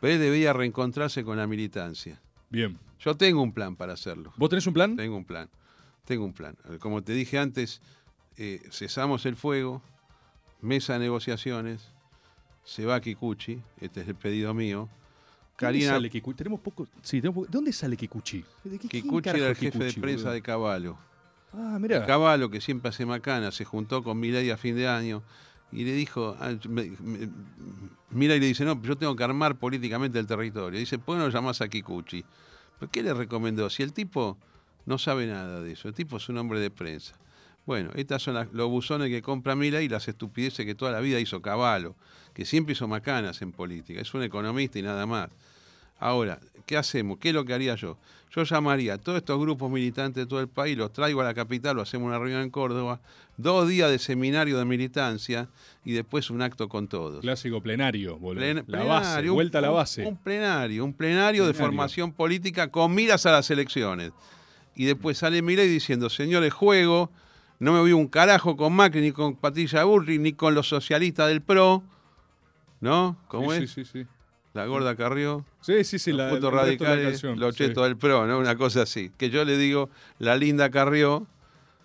[0.00, 2.20] Pero él debía reencontrarse con la militancia.
[2.50, 2.78] Bien.
[2.98, 4.32] Yo tengo un plan para hacerlo.
[4.36, 4.96] ¿Vos tenés un plan?
[4.96, 5.48] Tengo un plan.
[6.04, 6.56] Tengo un plan.
[6.80, 7.80] Como te dije antes,
[8.36, 9.82] eh, cesamos el fuego,
[10.60, 11.88] mesa de negociaciones,
[12.64, 14.88] se va Kikuchi, este es el pedido mío.
[14.88, 16.36] ¿Dónde Karina sale Kikuchi?
[16.36, 16.86] Tenemos poco.
[17.02, 18.44] Sí, tenemos poco- ¿De dónde sale Kikuchi?
[18.64, 20.98] ¿De qué- Kikuchi era el jefe de prensa de Caballo.
[21.52, 22.04] Ah, mirá.
[22.04, 25.22] Caballo, que siempre hace macana, se juntó con Milei a fin de año
[25.72, 27.30] y le dijo, ah, me- me-
[28.10, 30.78] Milei le dice, no, yo tengo que armar políticamente el territorio.
[30.78, 32.24] Dice, ¿por qué no llamás a Kikuchi?
[32.78, 33.70] ¿Pero qué le recomendó?
[33.70, 34.36] Si el tipo
[34.84, 37.14] no sabe nada de eso, el tipo es un hombre de prensa.
[37.66, 41.00] Bueno, estas son las- los buzones que compra Milei y las estupideces que toda la
[41.00, 41.94] vida hizo Caballo,
[42.32, 44.00] que siempre hizo macanas en política.
[44.00, 45.28] Es un economista y nada más.
[45.98, 47.18] Ahora, ¿qué hacemos?
[47.18, 47.96] ¿Qué es lo que haría yo?
[48.34, 51.32] Yo llamaría a todos estos grupos militantes de todo el país, los traigo a la
[51.32, 53.00] capital, lo hacemos una reunión en Córdoba,
[53.38, 55.48] dos días de seminario de militancia
[55.84, 57.22] y después un acto con todos.
[57.22, 58.18] Clásico plenario.
[58.18, 60.04] Plen- la plenario, base, vuelta a la base.
[60.06, 61.66] Un, plenario, un plenario, de Plenario.
[61.66, 64.12] formación política con miras a las elecciones.
[64.74, 67.10] Y después sale Milei diciendo, señores, juego,
[67.58, 71.28] no me voy un carajo con Macri, ni con Patricia Burri, ni con los socialistas
[71.28, 71.82] del PRO.
[72.80, 73.16] ¿No?
[73.28, 73.70] ¿Cómo sí, es?
[73.70, 74.06] Sí, sí, sí.
[74.52, 75.44] La gorda Carrió.
[75.60, 76.12] Sí, sí, sí.
[76.12, 77.64] Los La, de la radicales, los sí.
[77.64, 78.38] chetos del PRO, ¿no?
[78.38, 79.10] Una cosa así.
[79.18, 81.26] Que yo le digo, la linda Carrió,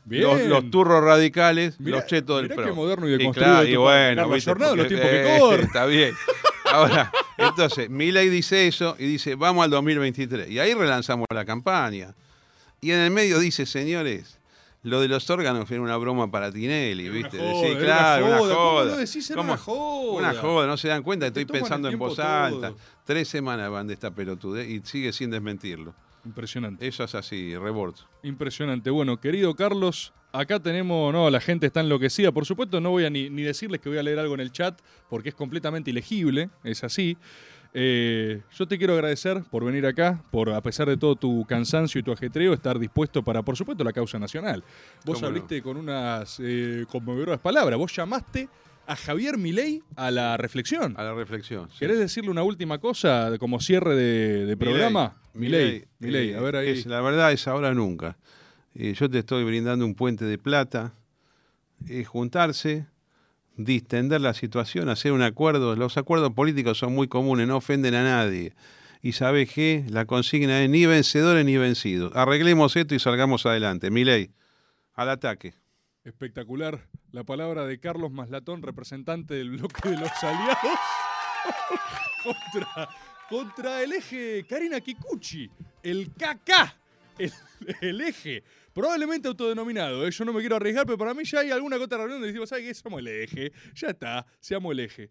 [0.06, 0.24] Bien.
[0.24, 2.66] los, los turros radicales, Mirá- los chetos del mirá PRO.
[2.66, 4.52] qué moderno y Y deconstruido claro, y bueno, ¿viste?
[4.52, 5.66] Jornado, los tiempos que eh, corren.
[5.66, 6.14] Está bien.
[6.72, 10.50] Ahora, entonces, Milei dice eso y dice, vamos al 2023.
[10.50, 12.14] Y ahí relanzamos la campaña.
[12.80, 14.40] Y en el medio dice, señores,
[14.84, 17.38] lo de los órganos era una broma para Tinelli, ¿viste?
[17.38, 18.56] una joda, Sí, claro, una una joda.
[18.56, 18.86] ¿Cómo joda.
[18.86, 19.30] lo decís?
[19.32, 20.18] Era una joda.
[20.20, 22.26] Una joda, no se dan cuenta, estoy pensando en voz todo.
[22.26, 22.74] alta.
[23.06, 25.94] Tres semanas van de esta pelotudez y sigue sin desmentirlo.
[26.26, 26.88] Impresionante.
[26.88, 27.98] Eso es así, rebordo.
[28.24, 28.90] Impresionante.
[28.92, 32.32] Bueno, querido Carlos, acá tenemos, no, la gente está enloquecida.
[32.32, 34.52] Por supuesto, no voy a ni, ni decirles que voy a leer algo en el
[34.52, 34.80] chat,
[35.10, 37.18] porque es completamente ilegible, es así.
[37.74, 42.00] Eh, yo te quiero agradecer por venir acá, por a pesar de todo tu cansancio
[42.00, 44.64] y tu ajetreo, estar dispuesto para, por supuesto, la causa nacional.
[45.06, 45.64] Vos ¿Cómo no?
[45.64, 47.80] con unas eh, conmovedoras palabras.
[47.80, 48.50] Vos llamaste
[48.88, 50.96] a Javier Milei a la reflexión.
[50.98, 51.70] A la reflexión.
[51.70, 51.78] sí.
[51.80, 55.16] ¿Querés decirle una última cosa como cierre de, de programa?
[55.34, 56.70] Milei, Milei, eh, a ver ahí.
[56.72, 58.18] es- la verdad es ahora nunca.
[58.76, 60.94] Eh, yo te estoy brindando un puente de plata.
[62.06, 62.86] Juntarse,
[63.58, 65.76] distender la situación, hacer un acuerdo.
[65.76, 68.54] Los acuerdos políticos son muy comunes, no ofenden a nadie.
[69.02, 69.86] Y sabes qué?
[69.90, 72.16] La consigna es ni vencedores ni vencidos.
[72.16, 73.90] Arreglemos esto y salgamos adelante.
[73.90, 74.32] Milei,
[74.94, 75.54] al ataque.
[76.04, 80.80] Espectacular la palabra de Carlos Maslatón, representante del bloque de los aliados,
[82.24, 82.90] contra,
[83.30, 85.50] contra el eje Karina Kikuchi,
[85.84, 86.76] el KK,
[87.82, 88.44] el eje,
[88.74, 90.08] probablemente autodenominado.
[90.08, 90.12] ¿eh?
[90.12, 92.50] Yo no me quiero arriesgar, pero para mí ya hay alguna otra reunión donde decimos,
[92.50, 92.74] ¿sabes qué?
[92.74, 95.10] Somos el eje, ya está, seamos el eje.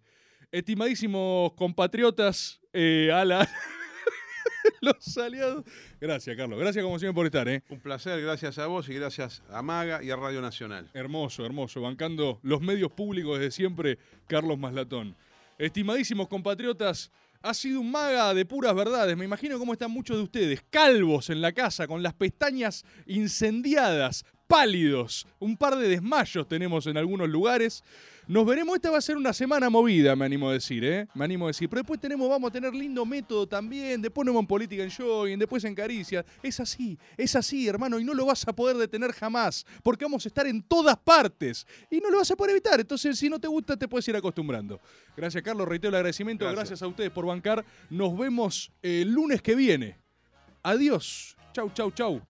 [0.53, 3.49] Estimadísimos compatriotas, eh, a la-
[4.81, 5.65] los aliados.
[6.01, 6.59] Gracias, Carlos.
[6.59, 7.63] Gracias como siempre por estar, ¿eh?
[7.69, 10.91] Un placer, gracias a vos y gracias a Maga y a Radio Nacional.
[10.95, 11.81] Hermoso, hermoso.
[11.81, 15.17] Bancando los medios públicos desde siempre, Carlos Maslatón.
[15.59, 17.11] Estimadísimos compatriotas,
[17.43, 19.17] ha sido un maga de puras verdades.
[19.17, 24.25] Me imagino cómo están muchos de ustedes, calvos en la casa, con las pestañas incendiadas,
[24.51, 25.29] pálidos.
[25.39, 27.85] Un par de desmayos tenemos en algunos lugares.
[28.27, 31.07] Nos veremos, esta va a ser una semana movida, me animo a decir, ¿eh?
[31.15, 31.69] Me animo a decir.
[31.69, 34.03] Pero después tenemos, vamos a tener lindo método también.
[34.03, 36.25] Después nos vamos en política en jogging, después en caricia.
[36.43, 39.65] Es así, es así, hermano, y no lo vas a poder detener jamás.
[39.85, 41.65] Porque vamos a estar en todas partes.
[41.89, 42.81] Y no lo vas a poder evitar.
[42.81, 44.81] Entonces, si no te gusta, te puedes ir acostumbrando.
[45.17, 45.69] Gracias, Carlos.
[45.69, 46.45] Reitero el agradecimiento.
[46.45, 46.83] Gracias, Gracias.
[46.83, 47.65] a ustedes por bancar.
[47.89, 49.97] Nos vemos el lunes que viene.
[50.65, 51.37] Adiós.
[51.53, 52.21] Chau, chau, chau.